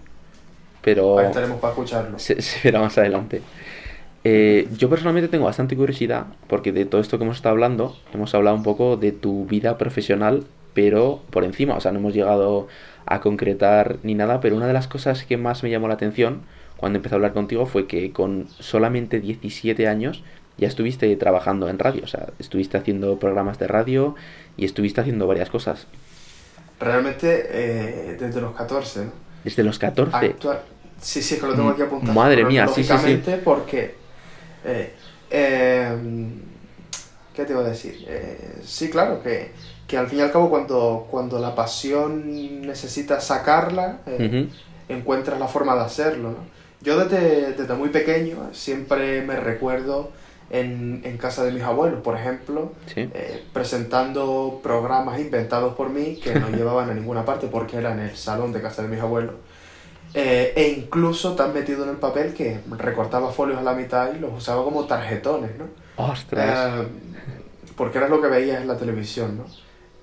[0.81, 2.19] pero Ahí estaremos para escucharlo.
[2.19, 3.41] se, se verá más adelante.
[4.23, 8.33] Eh, yo personalmente tengo bastante curiosidad porque de todo esto que hemos estado hablando, hemos
[8.35, 12.67] hablado un poco de tu vida profesional, pero por encima, o sea, no hemos llegado
[13.05, 16.41] a concretar ni nada, pero una de las cosas que más me llamó la atención
[16.77, 20.23] cuando empecé a hablar contigo fue que con solamente 17 años
[20.57, 24.15] ya estuviste trabajando en radio, o sea, estuviste haciendo programas de radio
[24.55, 25.87] y estuviste haciendo varias cosas.
[26.79, 29.11] Realmente, eh, desde los 14, ¿no?
[29.43, 30.15] Desde los 14.
[30.15, 30.61] Actual...
[31.01, 32.13] Sí, sí, es que lo tengo aquí apuntado.
[32.13, 32.89] Madre mía, sí, sí,
[33.43, 33.95] porque...
[34.65, 34.93] eh,
[35.29, 35.97] eh,
[37.35, 38.05] ¿Qué te iba a decir?
[38.07, 39.51] Eh, sí, claro, que,
[39.87, 43.99] que al fin y al cabo cuando, cuando la pasión necesita sacarla,
[44.89, 46.37] encuentras la forma de hacerlo, ¿no?
[46.81, 50.11] Yo desde, desde muy pequeño siempre me recuerdo
[50.49, 53.09] en, en casa de mis abuelos, por ejemplo, Sí.
[53.13, 57.99] eh, presentando programas inventados por mí que no llevaban a ninguna parte porque era en
[57.99, 59.35] el salón de casa de mis abuelos.
[60.13, 64.19] Eh, e incluso tan metido en el papel que recortaba folios a la mitad y
[64.19, 65.65] los usaba como tarjetones, ¿no?
[65.95, 66.81] Ostras.
[66.83, 66.87] Eh,
[67.77, 69.45] porque era lo que veías en la televisión, ¿no?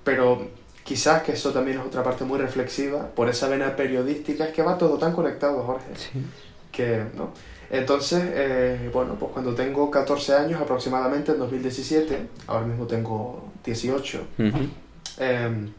[0.03, 0.47] Pero
[0.83, 4.63] quizás que eso también es otra parte muy reflexiva, por esa vena periodística, es que
[4.63, 6.25] va todo tan conectado, Jorge, Sí.
[6.71, 7.29] que, ¿no?
[7.69, 14.21] Entonces, eh, bueno, pues cuando tengo 14 años aproximadamente, en 2017, ahora mismo tengo 18,
[14.39, 14.57] Ujú.
[15.19, 15.69] eh,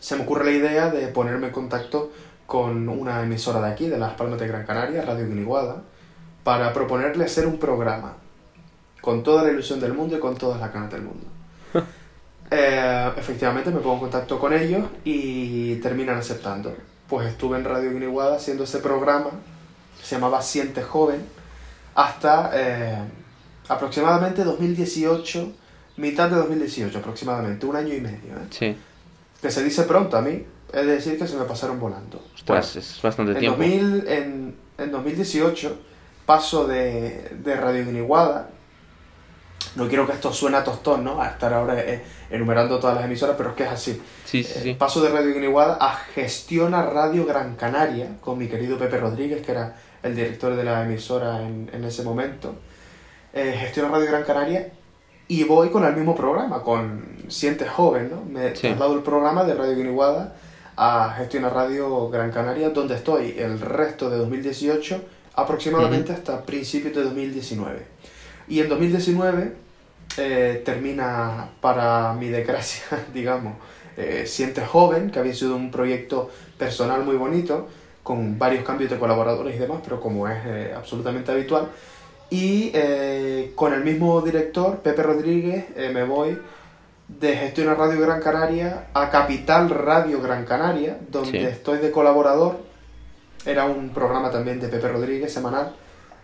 [0.00, 2.12] se me ocurre la idea de ponerme en contacto
[2.50, 5.84] con una emisora de aquí, de Las Palmas de Gran Canaria, Radio Guiniguada,
[6.42, 8.16] para proponerle hacer un programa
[9.00, 11.26] con toda la ilusión del mundo y con todas las ganas del mundo.
[12.52, 16.74] Eh, efectivamente me pongo en contacto con ellos y terminan aceptando.
[17.08, 19.30] Pues estuve en Radio Guiniguada haciendo ese programa,
[20.02, 21.24] se llamaba Siente Joven,
[21.94, 22.98] hasta eh,
[23.68, 25.52] aproximadamente 2018,
[25.98, 28.34] mitad de 2018 aproximadamente, un año y medio.
[28.34, 28.48] ¿eh?
[28.50, 28.76] Sí.
[29.40, 32.22] Que se dice pronto a mí, es decir, que se me pasaron volando.
[32.40, 33.58] Ostras, es bastante en, tiempo.
[33.58, 35.78] 2000, en, en 2018
[36.26, 38.48] paso de, de Radio Guiniguada.
[39.76, 41.20] No quiero que esto suene a tostón, ¿no?
[41.22, 44.02] A estar ahora eh, enumerando todas las emisoras, pero es que es así.
[44.24, 44.74] Sí, sí, Eh, sí.
[44.74, 49.52] paso de Radio Guiniguada a Gestiona Radio Gran Canaria con mi querido Pepe Rodríguez, que
[49.52, 52.54] era el director de la emisora en, en ese momento.
[53.32, 54.70] Eh, Gestiona Radio Gran Canaria
[55.28, 58.22] y voy con el mismo programa, con Sientes Joven, ¿no?
[58.24, 58.62] Me Sí.
[58.62, 60.34] traslado el programa de Radio Guiniguada
[60.82, 67.02] a Gestiona Radio Gran Canaria, donde estoy el resto de 2018, aproximadamente hasta principios de
[67.02, 67.82] 2019.
[68.48, 69.52] Y en 2019
[70.16, 72.82] eh, termina, para mi desgracia,
[73.14, 73.56] digamos,
[73.98, 77.68] eh, Sientes Joven, que había sido un proyecto personal muy bonito,
[78.02, 81.68] con varios cambios de colaboradores y demás, pero como es eh, absolutamente habitual.
[82.30, 86.38] Y eh, con el mismo director, Pepe Rodríguez, eh, me voy
[87.18, 91.36] de Gestiona Radio Gran Canaria a Capital Radio Gran Canaria, donde Sí.
[91.38, 92.58] estoy de colaborador.
[93.44, 95.74] Era un programa también de Pepe Rodríguez semanal,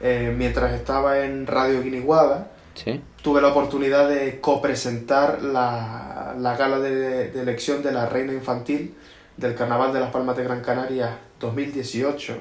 [0.00, 3.00] eh, mientras estaba en Radio Guiniguada, Sí.
[3.22, 8.94] tuve la oportunidad de copresentar la, la gala de, de elección de la reina infantil
[9.36, 12.36] del Carnaval de las Palmas de Gran Canaria 2018.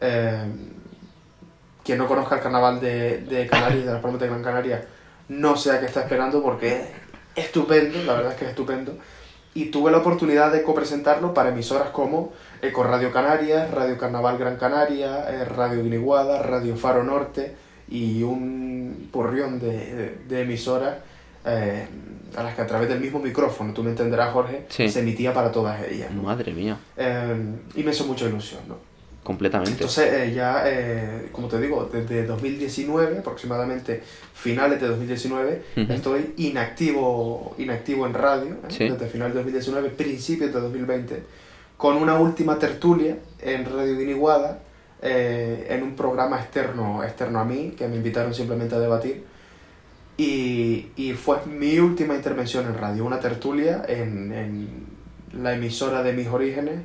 [0.00, 0.42] Eh,
[1.84, 4.86] quien no conozca el Carnaval de, de Canarias, de las Palmas de Gran Canaria,
[5.28, 6.80] no sé a qué está esperando porque
[7.36, 8.96] es estupendo, la verdad es que es estupendo.
[9.54, 12.32] Y tuve la oportunidad de copresentarlo para emisoras como
[12.62, 17.56] Eco Radio Canarias, Radio Carnaval Gran Canaria, eh, Radio Guiniguada, Radio Faro Norte
[17.88, 20.98] y un porrión de, de- de emisoras
[21.44, 21.86] eh,
[22.36, 24.88] a las que a través del mismo micrófono, tú me entenderás Jorge, Sí.
[24.88, 26.12] se emitía para todas ellas.
[26.12, 26.22] ¿no?
[26.22, 26.78] Madre mía.
[26.96, 27.34] Eh,
[27.74, 28.76] y me hizo mucha ilusión, ¿no?
[29.30, 29.70] Completamente.
[29.72, 34.02] Entonces, eh, ya, eh, como te digo, desde 2019, aproximadamente
[34.34, 35.92] finales de 2019, Ujú.
[35.92, 38.66] estoy inactivo, inactivo en radio, ¿eh?
[38.70, 38.88] Sí.
[38.88, 41.22] desde finales de 2019, principios de 2020,
[41.76, 44.58] con una última tertulia en Radio Guiniguada,
[45.00, 49.22] en un programa externo, externo a mí, que me invitaron simplemente a debatir.
[50.16, 54.68] Y, y fue mi última intervención en radio, una tertulia en, en
[55.42, 56.80] la emisora de mis orígenes,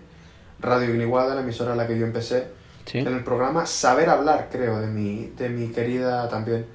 [0.60, 2.48] Radio Guiniguada, la emisora en la que yo empecé,
[2.86, 3.00] Sí.
[3.00, 6.66] en el programa Saber Hablar, creo, de mi, de mi querida también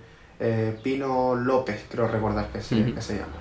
[0.41, 2.95] eh, Pino López, creo recordar que se, Ujú.
[2.95, 3.33] que se llama.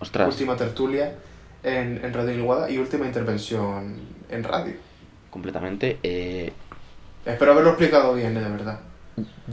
[0.00, 0.28] Ostras.
[0.28, 1.14] Última tertulia
[1.62, 3.96] en, en Radio Guiniguada y última intervención
[4.28, 4.74] en radio.
[5.30, 5.98] Completamente.
[6.02, 6.52] eh,
[7.24, 8.80] Espero haberlo explicado bien, eh, de verdad.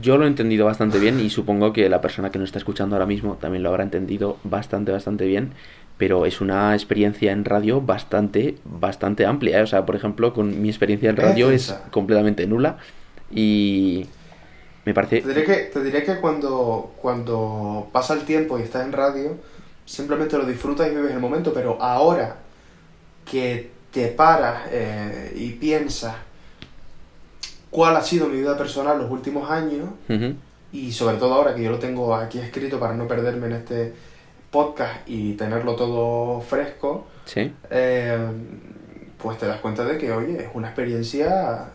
[0.00, 2.94] Yo lo he entendido bastante bien y supongo que la persona que nos está escuchando
[2.96, 5.54] ahora mismo también lo habrá entendido bastante, bastante bien.
[5.96, 9.60] Pero es una experiencia en radio bastante, bastante amplia.
[9.60, 9.62] ¿eh?
[9.62, 12.78] O sea, por ejemplo, con mi experiencia en radio es completamente nula.
[13.30, 14.06] Y
[14.84, 15.22] me parece...
[15.22, 19.36] Te diré que, te diré que cuando, cuando pasa el tiempo y estás en radio,
[19.84, 22.36] simplemente lo disfrutas y vives el momento, pero ahora
[23.24, 26.16] que te paras eh, y piensas
[27.70, 29.88] cuál ha sido mi vida personal los últimos años,
[30.72, 33.94] y sobre todo ahora que yo lo tengo aquí escrito para no perderme en este
[34.54, 37.52] podcast y tenerlo todo fresco, Sí.
[37.70, 38.16] eh,
[39.18, 41.70] pues te das cuenta de que, oye, es una experiencia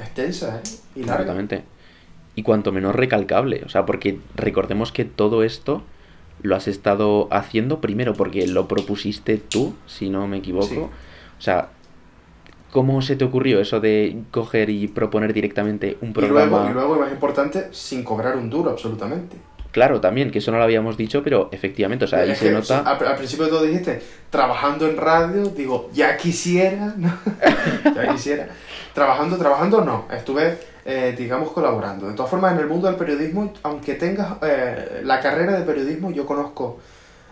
[0.00, 0.68] extensa ¿eh?
[0.96, 1.34] y larga.
[2.34, 3.62] Y cuanto menos recalcable.
[3.64, 5.82] O sea, porque recordemos que todo esto
[6.42, 10.66] lo has estado haciendo primero porque lo propusiste tú, si no me equivoco.
[10.66, 10.78] Sí.
[11.38, 11.68] O sea,
[12.72, 16.56] ¿cómo se te ocurrió eso de coger y proponer directamente un Y programa?
[16.58, 19.36] luego, y luego, y más importante, sin cobrar un duro, absolutamente.
[19.72, 22.80] Claro, también, que eso no lo habíamos dicho, pero efectivamente, o sea, ahí se nota...
[22.80, 27.10] Al, al principio todo dijiste, trabajando en radio, digo, ya quisiera, ¿no?
[27.94, 28.48] ya quisiera.
[28.92, 32.06] Trabajando, trabajando no, estuve, eh, digamos, colaborando.
[32.06, 36.10] De todas formas, en el mundo del periodismo, aunque tengas eh, la carrera de periodismo,
[36.10, 36.78] yo conozco,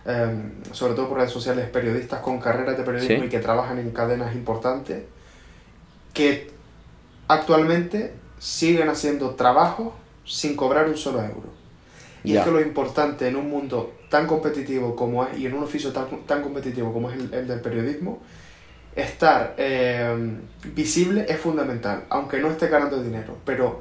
[0.07, 0.35] eh,
[0.73, 3.27] sobre todo por redes sociales, periodistas con carreras de periodismo Sí.
[3.27, 5.03] y que trabajan en cadenas importantes,
[6.15, 6.51] que
[7.29, 11.60] actualmente siguen haciendo trabajo sin cobrar un solo euro.
[12.25, 15.63] Y es que lo importante en un mundo tan competitivo como es, y en un
[15.65, 18.21] oficio tan, tan competitivo como es el, el del periodismo,
[18.97, 20.37] estar eh,
[20.75, 23.81] visible es fundamental, aunque no esté ganando dinero, pero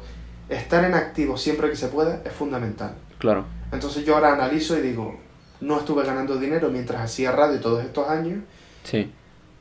[0.49, 2.93] estar en activo siempre que se pueda es fundamental.
[3.17, 5.19] Claro, Entonces yo ahora analizo y digo,
[5.61, 8.39] no estuve ganando dinero mientras hacía radio todos estos años,
[8.83, 9.11] sí.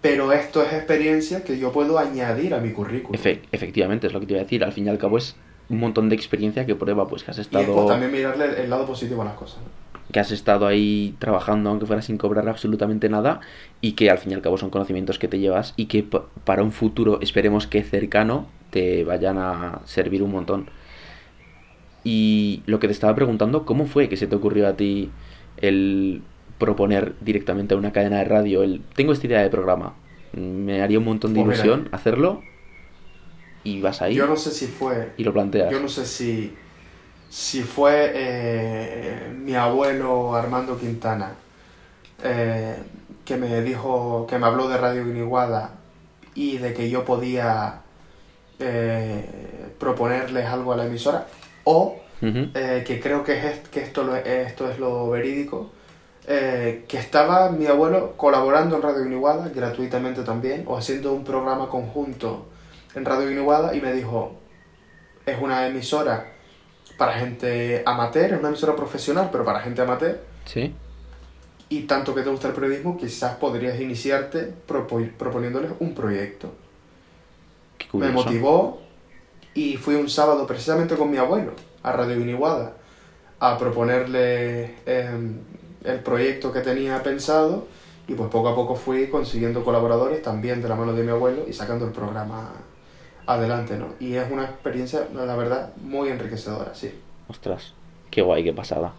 [0.00, 3.20] pero esto es experiencia que yo puedo añadir a mi currículum.
[3.20, 4.62] Efe- efectivamente, es lo que te iba a decir.
[4.62, 5.34] Al fin y al cabo es
[5.70, 7.86] un montón de experiencia que prueba, pues que has y es estado...
[7.86, 9.58] también mirarle el, el lado positivo a las cosas.
[9.58, 9.88] ¿no?
[10.10, 13.40] que has estado ahí trabajando aunque fuera sin cobrar absolutamente nada
[13.82, 16.24] y que al fin y al cabo son conocimientos que te llevas y que pa-
[16.44, 20.70] para un futuro esperemos que cercano te vayan a servir un montón.
[22.04, 25.10] Y lo que te estaba preguntando, ¿cómo fue que se te ocurrió a ti
[25.58, 26.22] el
[26.58, 29.94] proponer directamente a una cadena de radio el tengo esta idea de programa?
[30.32, 31.70] Me haría un montón de Pues mira.
[31.70, 32.42] ilusión hacerlo
[33.64, 35.70] y vas ahí Yo no sé si fue y lo planteas.
[35.70, 36.54] Yo no sé si,
[37.28, 41.32] si fue eh, mi abuelo Armando Quintana
[42.22, 42.76] eh,
[43.24, 45.74] que me dijo, que me habló de Radio Guiniguada
[46.34, 47.82] y de que yo podía
[48.58, 51.26] eh, proponerles algo a la emisora,
[51.64, 55.70] o que creo que, es, que esto, lo, esto es lo verídico,
[56.30, 61.70] eh, que estaba mi abuelo colaborando en Radio Guiniguada, gratuitamente también, o haciendo un programa
[61.70, 62.48] conjunto
[62.98, 64.32] en Radio Guiniguada, y me dijo,
[65.24, 66.32] es una emisora
[66.96, 70.20] para gente amateur, es una emisora profesional, pero para gente amateur.
[70.44, 70.74] Sí.
[71.70, 76.52] Y tanto que te gusta el periodismo, quizás podrías iniciarte propo- proponiéndoles un proyecto.
[77.76, 78.80] Qué Me motivó
[79.54, 82.72] y fui un sábado precisamente con mi abuelo a Radio Iniguada
[83.40, 85.38] a proponerle em,
[85.84, 87.68] el proyecto que tenía pensado
[88.08, 91.44] y pues poco a poco fui consiguiendo colaboradores también de la mano de mi abuelo
[91.46, 92.50] y sacando el programa
[93.28, 93.94] adelante, ¿no?
[94.00, 96.90] Y es una experiencia, la verdad, muy enriquecedora, sí.
[97.28, 97.74] Ostras,
[98.10, 98.94] qué guay, qué pasada.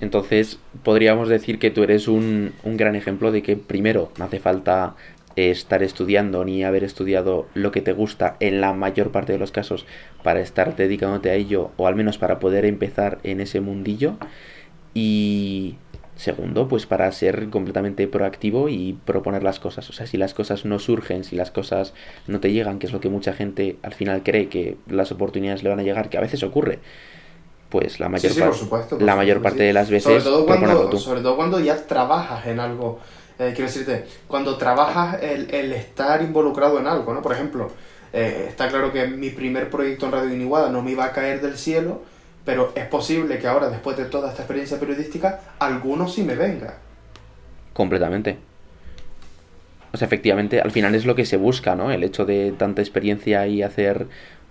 [0.00, 4.40] Entonces, podríamos decir que tú eres un, un gran ejemplo de que primero no hace
[4.40, 4.96] falta
[5.36, 9.38] eh, estar estudiando ni haber estudiado lo que te gusta en la mayor parte de
[9.38, 9.86] los casos
[10.24, 14.16] para estar dedicándote a ello o al menos para poder empezar en ese mundillo.
[14.94, 15.76] Y
[16.16, 19.88] segundo, pues para ser completamente proactivo y proponer las cosas.
[19.90, 21.92] O sea, si las cosas no surgen, si las cosas
[22.26, 25.62] no te llegan, que es lo que mucha gente al final cree que las oportunidades
[25.62, 26.78] le van a llegar, que a veces ocurre,
[27.68, 28.96] pues la mayor, sí, sí, por supuesto.
[28.96, 29.42] por la mayor sí.
[29.42, 30.98] parte de las sobre veces todo, proponerlo cuando, tú.
[30.98, 33.00] sobre todo cuando ya trabajas en algo.
[33.36, 37.20] Eh, quiero decirte, cuando trabajas el, el estar involucrado en algo, ¿no?
[37.20, 37.72] Por ejemplo,
[38.12, 41.40] eh, está claro que mi primer proyecto en Radio Iniguada no me iba a caer
[41.40, 42.02] del cielo,
[42.44, 46.78] pero es posible que ahora, después de toda esta experiencia periodística, alguno sí me venga.
[47.72, 48.38] Completamente.
[49.92, 51.90] O sea, efectivamente, al final es lo que se busca, ¿no?
[51.90, 54.08] El hecho de tanta experiencia y hacer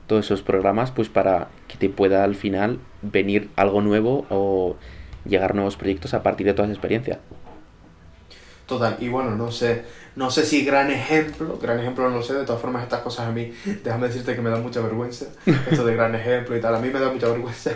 [0.08, 4.78] todos esos programas, pues para que te pueda al final venir algo nuevo o
[5.26, 7.20] llegar nuevos proyectos a partir de toda esa experiencia.
[8.74, 9.84] Total, y bueno, no sé,
[10.16, 13.28] no sé si gran ejemplo, gran ejemplo no lo sé, de todas formas estas cosas
[13.28, 15.28] a mí, déjame decirte que me da mucha vergüenza,
[15.70, 17.70] esto de gran ejemplo y tal, a mí me da mucha vergüenza,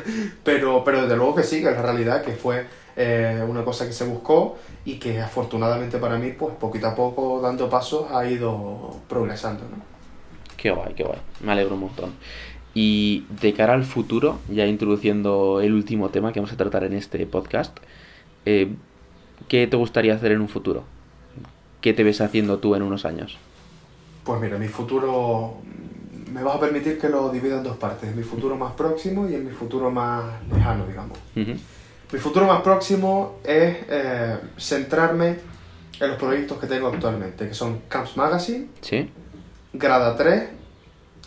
[0.43, 3.85] pero, pero desde luego que sí, que es la realidad, que fue eh, una cosa
[3.85, 8.27] que se buscó y que afortunadamente para mí, pues poquito a poco, dando pasos, ha
[8.27, 9.83] ido progresando, ¿no?
[10.57, 11.19] Qué guay, qué guay.
[11.41, 12.13] Me alegro un montón.
[12.73, 16.93] Y de cara al futuro, ya introduciendo el último tema que vamos a tratar en
[16.93, 17.77] este podcast,
[18.45, 18.73] eh,
[19.47, 20.83] ¿qué te gustaría hacer en un futuro?
[21.81, 23.37] ¿Qué te ves haciendo tú en unos años?
[24.23, 25.55] Pues mira, mi futuro,
[26.33, 29.35] me vas a permitir que lo divida en dos partes, mi futuro más próximo y
[29.35, 31.17] en mi futuro más lejano, digamos.
[31.35, 35.37] Mi futuro más próximo es eh, centrarme
[35.99, 39.09] en los proyectos que tengo actualmente, que son Camps Magazine, ¿Sí?
[39.73, 40.43] Grada 3,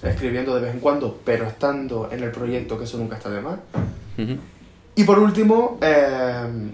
[0.02, 3.40] escribiendo de vez en cuando, pero estando en el proyecto, que eso nunca está de
[3.40, 3.58] más.
[4.94, 6.70] Y por último, eh,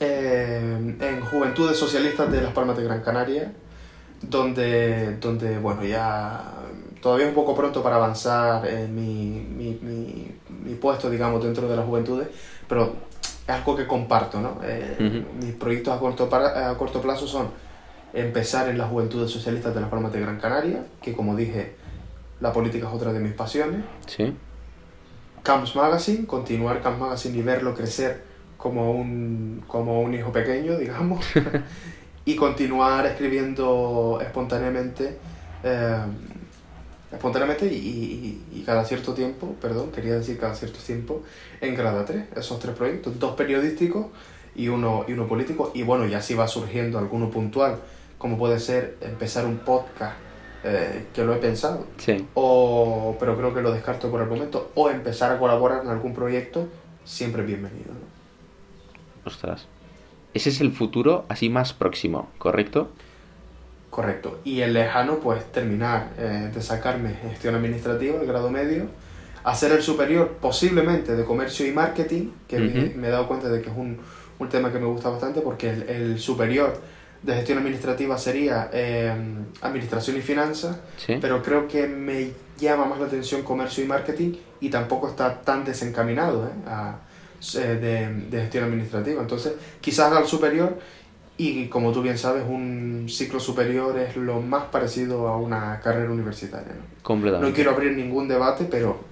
[0.00, 3.52] eh, en Juventudes Socialistas de Las Palmas de Gran Canaria,
[4.22, 6.42] donde, donde bueno, ya
[7.00, 10.30] todavía es un poco pronto para avanzar en mi, mi, mi,
[10.64, 12.28] mi puesto, digamos, dentro de las juventudes,
[12.68, 12.94] pero
[13.46, 14.60] es algo que comparto, ¿no?
[14.62, 15.44] Eh, Ujú.
[15.44, 17.48] Mis proyectos a corto, para- a corto plazo son
[18.14, 21.74] empezar en las Juventudes Socialistas de Las Palmas de Gran Canaria, que como dije,
[22.40, 23.82] la política es otra de mis pasiones.
[24.06, 24.32] ¿Sí?
[25.42, 28.22] Camps Magazine, continuar Camps Magazine y verlo crecer
[28.62, 31.24] como un, como un hijo pequeño, digamos,
[32.24, 35.18] y continuar escribiendo espontáneamente,
[35.64, 35.96] eh,
[37.12, 41.22] espontáneamente y, y- y cada cierto tiempo, perdón, quería decir cada cierto tiempo,
[41.60, 44.06] en Grada 3, esos tres proyectos, dos periodísticos
[44.54, 47.78] y uno, y uno político, y bueno, ya si va surgiendo alguno puntual,
[48.18, 50.14] como puede ser empezar un podcast,
[50.64, 52.24] eh, que lo he pensado, Sí.
[52.34, 56.14] o, pero creo que lo descarto por el momento, o empezar a colaborar en algún
[56.14, 56.68] proyecto,
[57.04, 57.92] siempre bienvenido.
[57.92, 58.11] ¿no?
[59.24, 59.66] Ostras.
[60.34, 62.90] Ese es el futuro así más próximo, ¿correcto?
[63.90, 64.40] Correcto.
[64.44, 68.86] Y el lejano, pues terminar eh, de sacarme gestión administrativa, el grado medio,
[69.44, 73.68] hacer el superior, posiblemente de comercio y marketing, que me- he dado cuenta de que
[73.68, 73.98] es un,
[74.38, 76.80] un tema que me gusta bastante, porque el, el superior
[77.22, 79.12] de gestión administrativa sería eh,
[79.60, 81.18] administración y finanzas, Sí.
[81.20, 85.64] pero creo que me llama más la atención comercio y marketing y tampoco está tan
[85.66, 86.50] desencaminado ¿eh?
[86.66, 87.11] a- eh,
[87.50, 89.20] de, de gestión administrativa.
[89.20, 90.78] Entonces, quizás haga el superior
[91.38, 96.10] y como tú bien sabes, un ciclo superior es lo más parecido a una carrera
[96.10, 96.72] universitaria.
[96.74, 96.82] ¿no?
[97.02, 97.48] Completamente.
[97.48, 99.04] No quiero abrir ningún debate, pero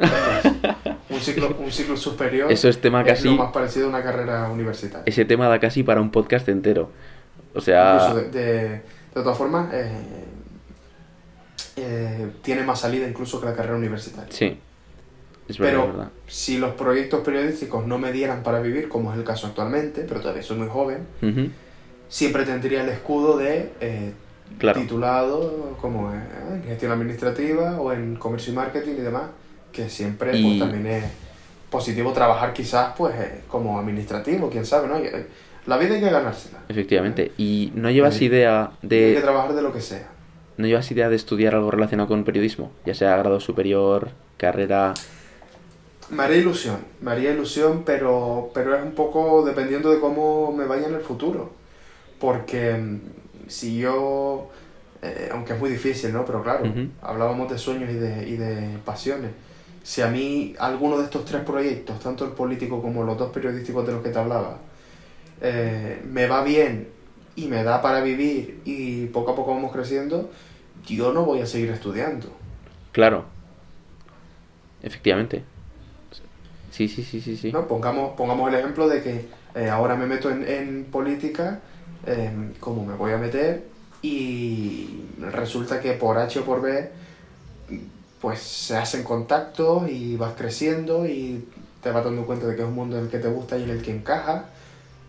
[1.10, 3.24] un ciclo, un ciclo superior Eso es tema es casi.
[3.24, 5.04] lo más parecido a una carrera universitaria.
[5.06, 6.90] Ese tema da casi para un podcast entero.
[7.54, 8.14] O sea.
[8.14, 8.82] De, de, de
[9.14, 9.90] todas formas, eh,
[11.76, 14.30] eh, tiene más salida incluso que la carrera universitaria.
[14.30, 14.56] Sí.
[15.50, 16.10] Es verdad, Pero verdad.
[16.28, 20.20] si los proyectos periodísticos no me dieran para vivir, como es el caso actualmente, pero
[20.20, 21.06] todavía soy muy joven,
[22.08, 24.12] siempre tendría el escudo de eh,
[24.58, 24.80] Claro.
[24.80, 26.18] titulado como eh,
[26.54, 29.24] en gestión administrativa o en comercio y marketing y demás,
[29.72, 31.04] que siempre Y- pues también es
[31.70, 34.96] positivo trabajar quizás pues eh, como administrativo, quién sabe, ¿no?
[34.98, 35.26] Eh,
[35.66, 36.58] La vida hay que ganársela.
[36.68, 37.32] Efectivamente.
[37.38, 38.24] ¿Y no llevas Sí.
[38.24, 39.20] idea Hay que de.
[39.20, 40.08] trabajar de lo que sea.
[40.56, 42.72] ¿No llevas idea de estudiar algo relacionado con periodismo?
[42.84, 44.94] Ya sea grado superior, carrera.
[46.10, 50.64] Me haría ilusión, me haría ilusión, pero, pero es un poco dependiendo de cómo me
[50.64, 51.52] vaya en el futuro.
[52.18, 53.00] Porque mm,
[53.48, 54.50] si yo,
[55.02, 56.24] eh, aunque es muy difícil, ¿no?
[56.24, 56.64] Pero claro,
[57.00, 59.30] hablábamos de sueños y de, y de pasiones.
[59.82, 63.86] Si a mí alguno de estos tres proyectos, tanto el político como los dos periodísticos
[63.86, 64.58] de los que te hablaba,
[65.40, 66.88] eh, me va bien
[67.36, 70.30] y me da para vivir y poco a poco vamos creciendo,
[70.86, 72.28] yo no voy a seguir estudiando.
[72.92, 73.24] Claro.
[74.82, 75.44] Efectivamente.
[76.80, 77.52] Sí, sí, sí, sí, sí.
[77.52, 77.66] ¿no?
[77.68, 81.60] Pongamos, pongamos el ejemplo de que eh, ahora me meto en, en política,
[82.06, 83.64] eh, ¿cómo me voy a meter?
[84.00, 86.90] Y resulta que por H o por B,
[88.22, 91.44] pues se hacen contactos y vas creciendo y
[91.82, 93.64] te vas dando cuenta de que es un mundo en el que te gusta y
[93.64, 94.44] en el que encajas.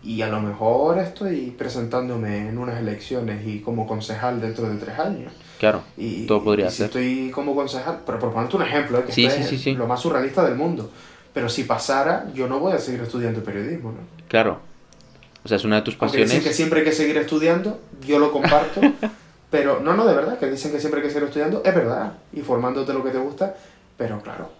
[0.04, 4.98] Y a lo mejor estoy presentándome en unas elecciones y como concejal dentro de tres
[4.98, 5.32] años.
[5.58, 5.82] Claro.
[5.96, 6.86] Y, Todo podría y si ser.
[6.86, 9.04] estoy como concejal, pero por ponerte un ejemplo, ¿eh?
[9.06, 9.74] que Sí, es sí.
[9.74, 10.90] lo más surrealista del mundo.
[11.32, 13.98] Pero si pasara, yo no voy a seguir estudiando periodismo, ¿no?
[14.28, 14.60] Claro.
[15.44, 16.48] O sea, es una de tus Aunque dicen pasiones.
[16.48, 18.80] que siempre hay que seguir estudiando, yo lo comparto,
[19.50, 22.12] pero no, no, de verdad, que dicen que siempre hay que seguir estudiando, es verdad,
[22.32, 23.54] y formándote lo que te gusta,
[23.96, 24.50] pero claro,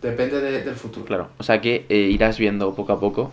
[0.00, 1.04] depende de- del futuro.
[1.06, 1.28] Claro.
[1.38, 3.32] O sea que eh, irás viendo poco a poco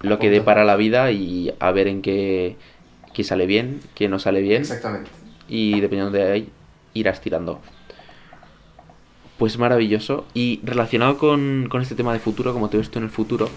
[0.00, 0.40] lo que Punto.
[0.40, 2.56] depara la vida y a ver en qué,
[3.14, 4.62] qué sale bien, qué no sale bien.
[4.62, 5.10] Exactamente.
[5.48, 6.48] y dependiendo de ahí
[6.94, 7.60] irás tirando.
[9.38, 10.24] Pues maravilloso.
[10.34, 13.48] Y relacionado con, con este tema de futuro, como te ves tú en el futuro,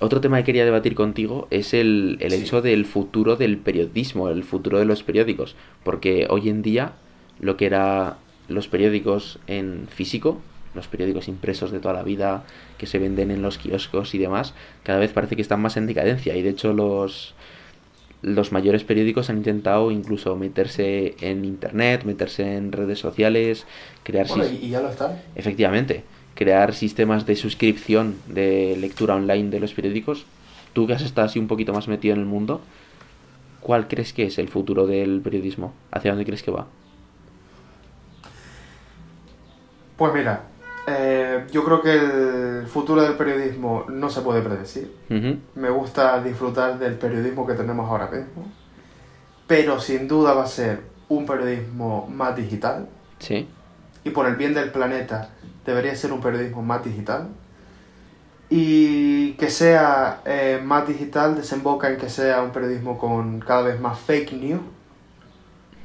[0.00, 2.42] otro tema que quería debatir contigo es el, el Sí.
[2.42, 5.56] hecho del futuro del periodismo, el futuro de los periódicos.
[5.82, 6.92] Porque hoy en día
[7.40, 8.18] lo que era
[8.48, 10.40] los periódicos en físico,
[10.74, 12.44] los periódicos impresos de toda la vida
[12.76, 14.52] que se venden en los kioscos y demás,
[14.82, 16.36] cada vez parece que están más en decadencia.
[16.36, 17.34] Y de hecho los,
[18.24, 23.66] los mayores periódicos han intentado incluso meterse en internet, meterse en redes sociales,
[24.02, 25.20] crear Bueno, y ya lo están.
[25.34, 26.04] efectivamente,
[26.34, 30.24] crear sistemas de suscripción de lectura online de los periódicos.
[30.72, 32.62] Tú que has estado así un poquito más metido en el mundo,
[33.60, 35.74] ¿cuál crees que es el futuro del periodismo?
[35.90, 36.66] ¿Hacia dónde crees que va?
[39.96, 40.44] Pues mira,
[40.86, 44.94] eh, yo creo que el futuro del periodismo no se puede predecir.
[45.54, 48.46] Me gusta disfrutar del periodismo que tenemos ahora mismo,
[49.46, 53.48] pero sin duda va a ser un periodismo más digital Sí,
[54.04, 55.30] y por el bien del planeta
[55.64, 57.28] debería ser un periodismo más digital.
[58.50, 63.80] Y que sea eh, más digital desemboca en que sea un periodismo con cada vez
[63.80, 64.60] más fake news,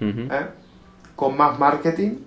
[0.02, 0.48] ¿eh?
[1.16, 2.18] con más marketing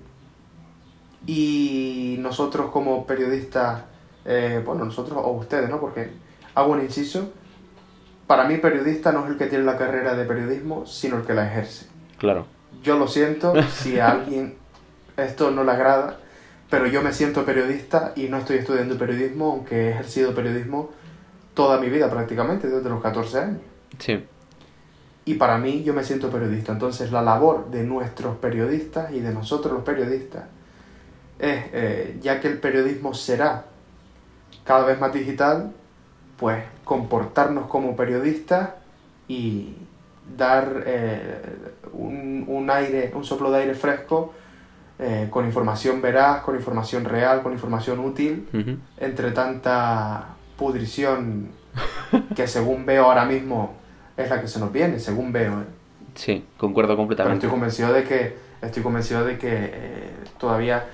[1.27, 3.83] y nosotros como periodistas,
[4.25, 5.81] eh, bueno, nosotros o ustedes, ¿no?
[5.81, 6.11] Porque
[6.55, 7.31] hago un inciso,
[8.27, 11.35] para mí periodista no es el que tiene la carrera de periodismo, sino el que
[11.35, 11.87] la ejerce.
[12.19, 12.47] claro.
[12.83, 14.57] Yo lo siento si a alguien
[15.17, 16.17] esto no le agrada,
[16.71, 20.91] pero yo me siento periodista y no estoy estudiando periodismo, aunque he ejercido periodismo
[21.55, 23.61] toda mi vida prácticamente, desde los 14 años.
[23.99, 24.25] Sí,
[25.27, 26.73] Y para mí yo me siento periodista.
[26.73, 30.45] Entonces la labor de nuestros periodistas y de nosotros los periodistas
[31.39, 33.67] es, eh, ya que el periodismo será
[34.65, 35.73] cada vez más digital,
[36.37, 38.71] pues comportarnos como periodistas
[39.29, 39.75] y
[40.37, 41.41] dar eh,
[41.93, 44.35] un, un aire, un soplo de aire fresco
[44.99, 51.49] eh, con información veraz, con información real, con información útil, entre tanta pudrición
[52.37, 53.75] que según veo ahora mismo
[54.17, 55.61] es la que se nos viene, según veo.
[55.63, 55.65] ¿eh?
[56.15, 57.39] sí, concuerdo Pero completamente.
[57.39, 60.85] estoy convencido de que, estoy convencido de que todavía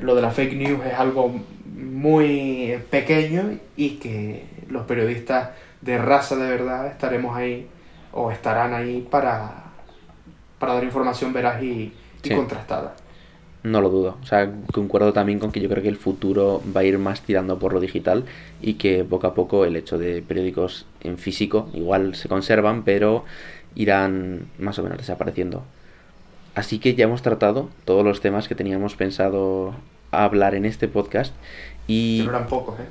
[0.00, 1.32] lo de la fake news es algo
[1.74, 7.66] muy pequeño y que los periodistas de raza de verdad estaremos ahí
[8.12, 9.64] o estarán ahí para,
[10.58, 12.94] para dar información veraz y, y contrastada.
[13.64, 14.18] No lo dudo.
[14.22, 17.22] O sea, concuerdo también con que yo creo que el futuro va a ir más
[17.22, 18.24] tirando por lo digital
[18.62, 23.24] y que poco a poco el hecho de periódicos en físico igual se conservan, pero
[23.74, 25.64] irán más o menos desapareciendo.
[26.58, 29.76] Así que ya hemos tratado todos los temas que teníamos pensado
[30.10, 31.32] hablar en este podcast
[31.86, 32.22] y...
[32.24, 32.86] No eran pocos, ¿eh?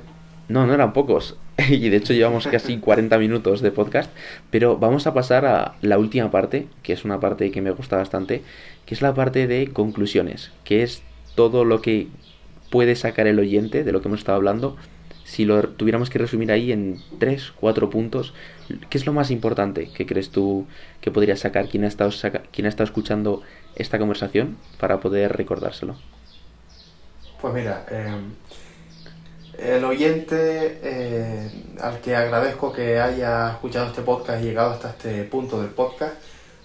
[0.48, 1.36] No, no eran pocos.
[1.68, 4.10] Y de hecho llevamos casi 40 minutos de podcast.
[4.50, 7.98] Pero vamos a pasar a la última parte, que es una parte que me gusta
[7.98, 8.42] bastante,
[8.86, 11.02] que es la parte de conclusiones, que es
[11.34, 12.06] todo lo que
[12.70, 14.78] puede sacar el oyente de lo que hemos estado hablando.
[15.24, 18.32] Si lo tuviéramos que resumir ahí en 3, 4 puntos,
[18.90, 20.66] ¿qué es lo más importante que crees tú
[21.00, 23.42] que podría sacar quien ha estado, saca- quien ha estado escuchando
[23.76, 25.96] esta conversación para poder recordárselo?
[27.40, 28.16] Pues mira, eh,
[29.58, 31.50] el oyente eh,
[31.80, 36.14] al que agradezco que haya escuchado este podcast y llegado hasta este punto del podcast,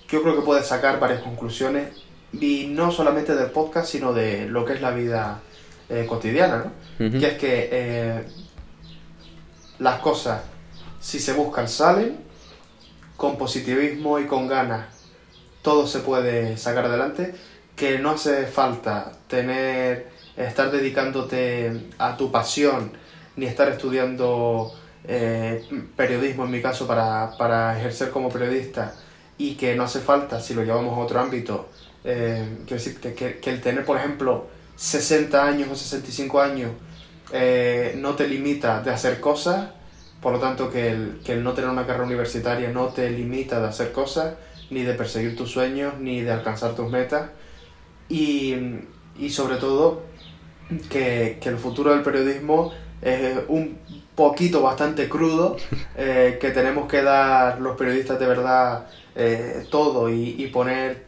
[0.10, 1.89] yo creo que puede sacar varias conclusiones
[2.34, 5.39] y no solamente del podcast, sino de lo que es la vida
[5.89, 6.72] eh, cotidiana, ¿no?
[7.20, 8.24] Que es que
[9.80, 10.41] las cosas,
[11.04, 12.18] si se buscan, salen,
[13.18, 14.88] con positivismo y con ganas,
[15.62, 17.36] todo se puede sacar adelante,
[17.76, 22.93] que no hace falta tener, estar dedicándote a tu pasión,
[23.36, 24.74] ni estar estudiando
[25.06, 28.95] eh, periodismo en mi caso para, para ejercer como periodista,
[29.38, 31.70] y que no hace falta, si lo llevamos a otro ámbito,
[32.06, 34.47] eh, decir, que, que- que el tener, por ejemplo,
[34.78, 36.72] 60 años o 65 años
[37.34, 39.70] eh, no te limita de hacer cosas,
[40.24, 43.59] por lo tanto que el, que el no tener una carrera universitaria no te limita
[43.59, 44.36] de hacer cosas,
[44.69, 47.30] ni de perseguir tus sueños, ni de alcanzar tus metas,
[48.07, 48.55] y,
[49.19, 50.03] y sobre todo
[50.89, 52.71] que, que el futuro del periodismo
[53.01, 53.78] es un
[54.15, 55.57] poquito bastante crudo,
[55.97, 61.05] eh, que tenemos que dar los periodistas de verdad eh, todo y, y poner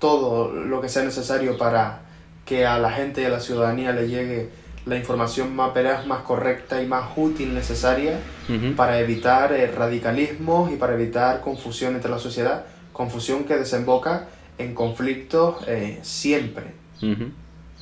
[0.00, 2.02] todo lo que sea necesario para
[2.44, 6.22] que a la gente y a la ciudadanía le llegue la información más veraz, más
[6.22, 8.18] correcta y más útil necesaria
[8.76, 14.28] para evitar eh, radicalismos y para evitar confusión entre la sociedad, confusión que desemboca
[14.58, 16.64] en conflictos eh, siempre.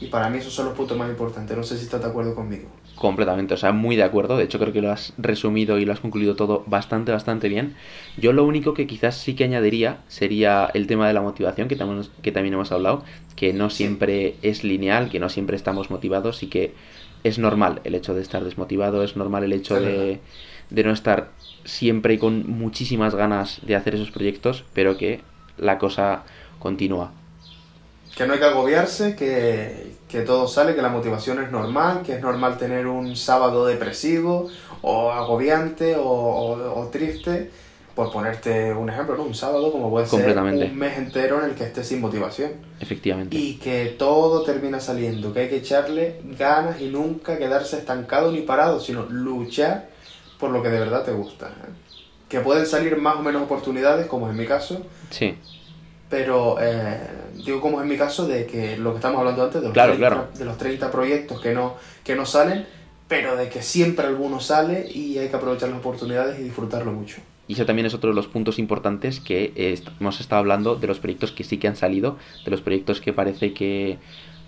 [0.00, 1.56] Y para mí esos son los puntos más importantes.
[1.56, 2.68] No sé si estás de acuerdo conmigo.
[2.94, 4.36] Completamente, o sea, muy de acuerdo.
[4.36, 7.74] De hecho, creo que lo has resumido y lo has concluido todo bastante, bastante bien.
[8.18, 11.76] Yo lo único que quizás sí que añadiría sería el tema de la motivación, que
[11.76, 13.02] también, que también hemos hablado,
[13.36, 16.74] que no siempre es lineal, que no siempre estamos motivados y que
[17.24, 20.20] es normal el hecho de estar desmotivado, es normal el hecho de,
[20.68, 21.30] de no estar
[21.64, 25.20] siempre con muchísimas ganas de hacer esos proyectos, pero que
[25.56, 26.24] la cosa
[26.58, 27.12] continúa.
[28.20, 32.16] Que no hay que agobiarse, que, que todo sale, que la motivación es normal, que
[32.16, 34.50] es normal tener un sábado depresivo
[34.82, 37.50] o agobiante o, o- o triste.
[37.94, 39.22] Por ponerte un ejemplo, ¿no?
[39.24, 40.20] Un sábado como puede ser
[40.70, 42.52] un mes entero en el que estés sin motivación.
[42.78, 43.34] Efectivamente.
[43.36, 48.40] Y que todo termina saliendo, que hay que echarle ganas y nunca quedarse estancado ni
[48.42, 49.88] parado, sino luchar
[50.38, 51.48] por lo que de verdad te gusta.
[51.48, 51.70] ¿eh?
[52.28, 55.36] Que pueden salir más o menos oportunidades, como es en mi caso, Sí,
[56.10, 56.98] pero eh,
[57.36, 59.72] digo como es en mi caso de que lo que estamos hablando antes, de los,
[59.72, 60.28] Claro, 30, claro.
[60.36, 62.66] de los 30 proyectos que no, que no salen,
[63.08, 67.20] pero de que siempre alguno sale y hay que aprovechar las oportunidades y disfrutarlo mucho.
[67.48, 70.86] Y eso también es otro de los puntos importantes que eh, hemos estado hablando de
[70.86, 73.98] los proyectos que sí que han salido, de los proyectos que parece que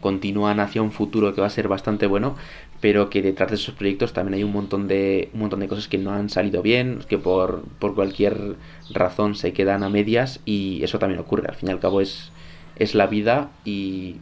[0.03, 2.34] continúan hacia un futuro que va a ser bastante bueno,
[2.82, 5.86] pero que detrás de esos proyectos también hay un montón de, un montón de cosas
[5.86, 8.57] que no han salido bien, que por, por cualquier
[8.90, 11.46] razón se quedan a medias y eso también ocurre.
[11.48, 12.32] Al fin y al cabo es,
[12.76, 14.16] es la vida y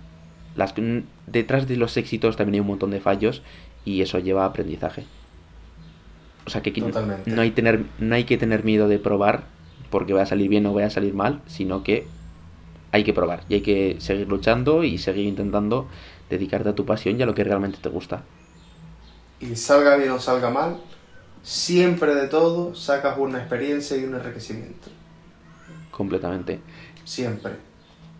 [0.55, 0.75] las,
[1.27, 3.43] detrás de los éxitos también hay un montón de fallos
[3.87, 5.05] y eso lleva a aprendizaje.
[6.47, 7.31] O sea que Totalmente.
[7.31, 9.45] no hay, tener, no hay que tener miedo de probar
[9.89, 12.07] porque va a salir bien o vaya a salir mal, sino que
[12.93, 15.89] hay que probar y hay que seguir luchando y seguir intentando
[16.29, 18.23] dedicarte a tu pasión y a lo que realmente te gusta.
[19.41, 20.79] Y salga bien o salga mal,
[21.43, 24.91] siempre de todo sacas una experiencia y un enriquecimiento.
[25.91, 26.61] Completamente.
[27.05, 27.53] Siempre.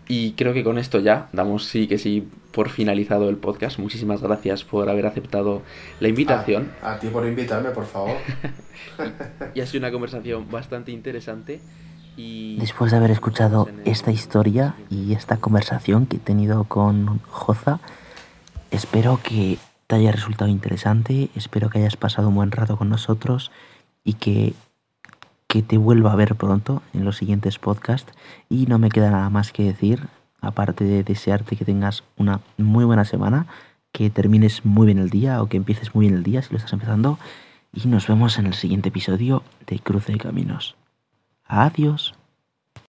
[0.07, 3.79] Y creo que con esto ya damos sí que sí por finalizado el podcast.
[3.79, 5.61] Muchísimas gracias por haber aceptado
[5.99, 6.71] la invitación.
[6.81, 8.17] A, a ti por invitarme, por favor.
[9.53, 11.61] Y ha sido una conversación bastante interesante.
[12.17, 17.79] Después de haber escuchado esta historia y esta conversación que he tenido con Joza,
[18.69, 19.57] espero que
[19.87, 23.51] te haya resultado interesante, espero que hayas pasado un buen rato con nosotros
[24.03, 24.53] y que,
[25.47, 28.13] que te vuelva a ver pronto en los siguientes podcasts.
[28.49, 30.07] Y no me queda nada más que decir,
[30.41, 33.47] aparte de desearte que tengas una muy buena semana,
[33.91, 36.57] que termines muy bien el día o que empieces muy bien el día si lo
[36.57, 37.17] estás empezando.
[37.73, 40.75] Y nos vemos en el siguiente episodio de Cruce de Caminos.
[41.53, 42.13] Adiós.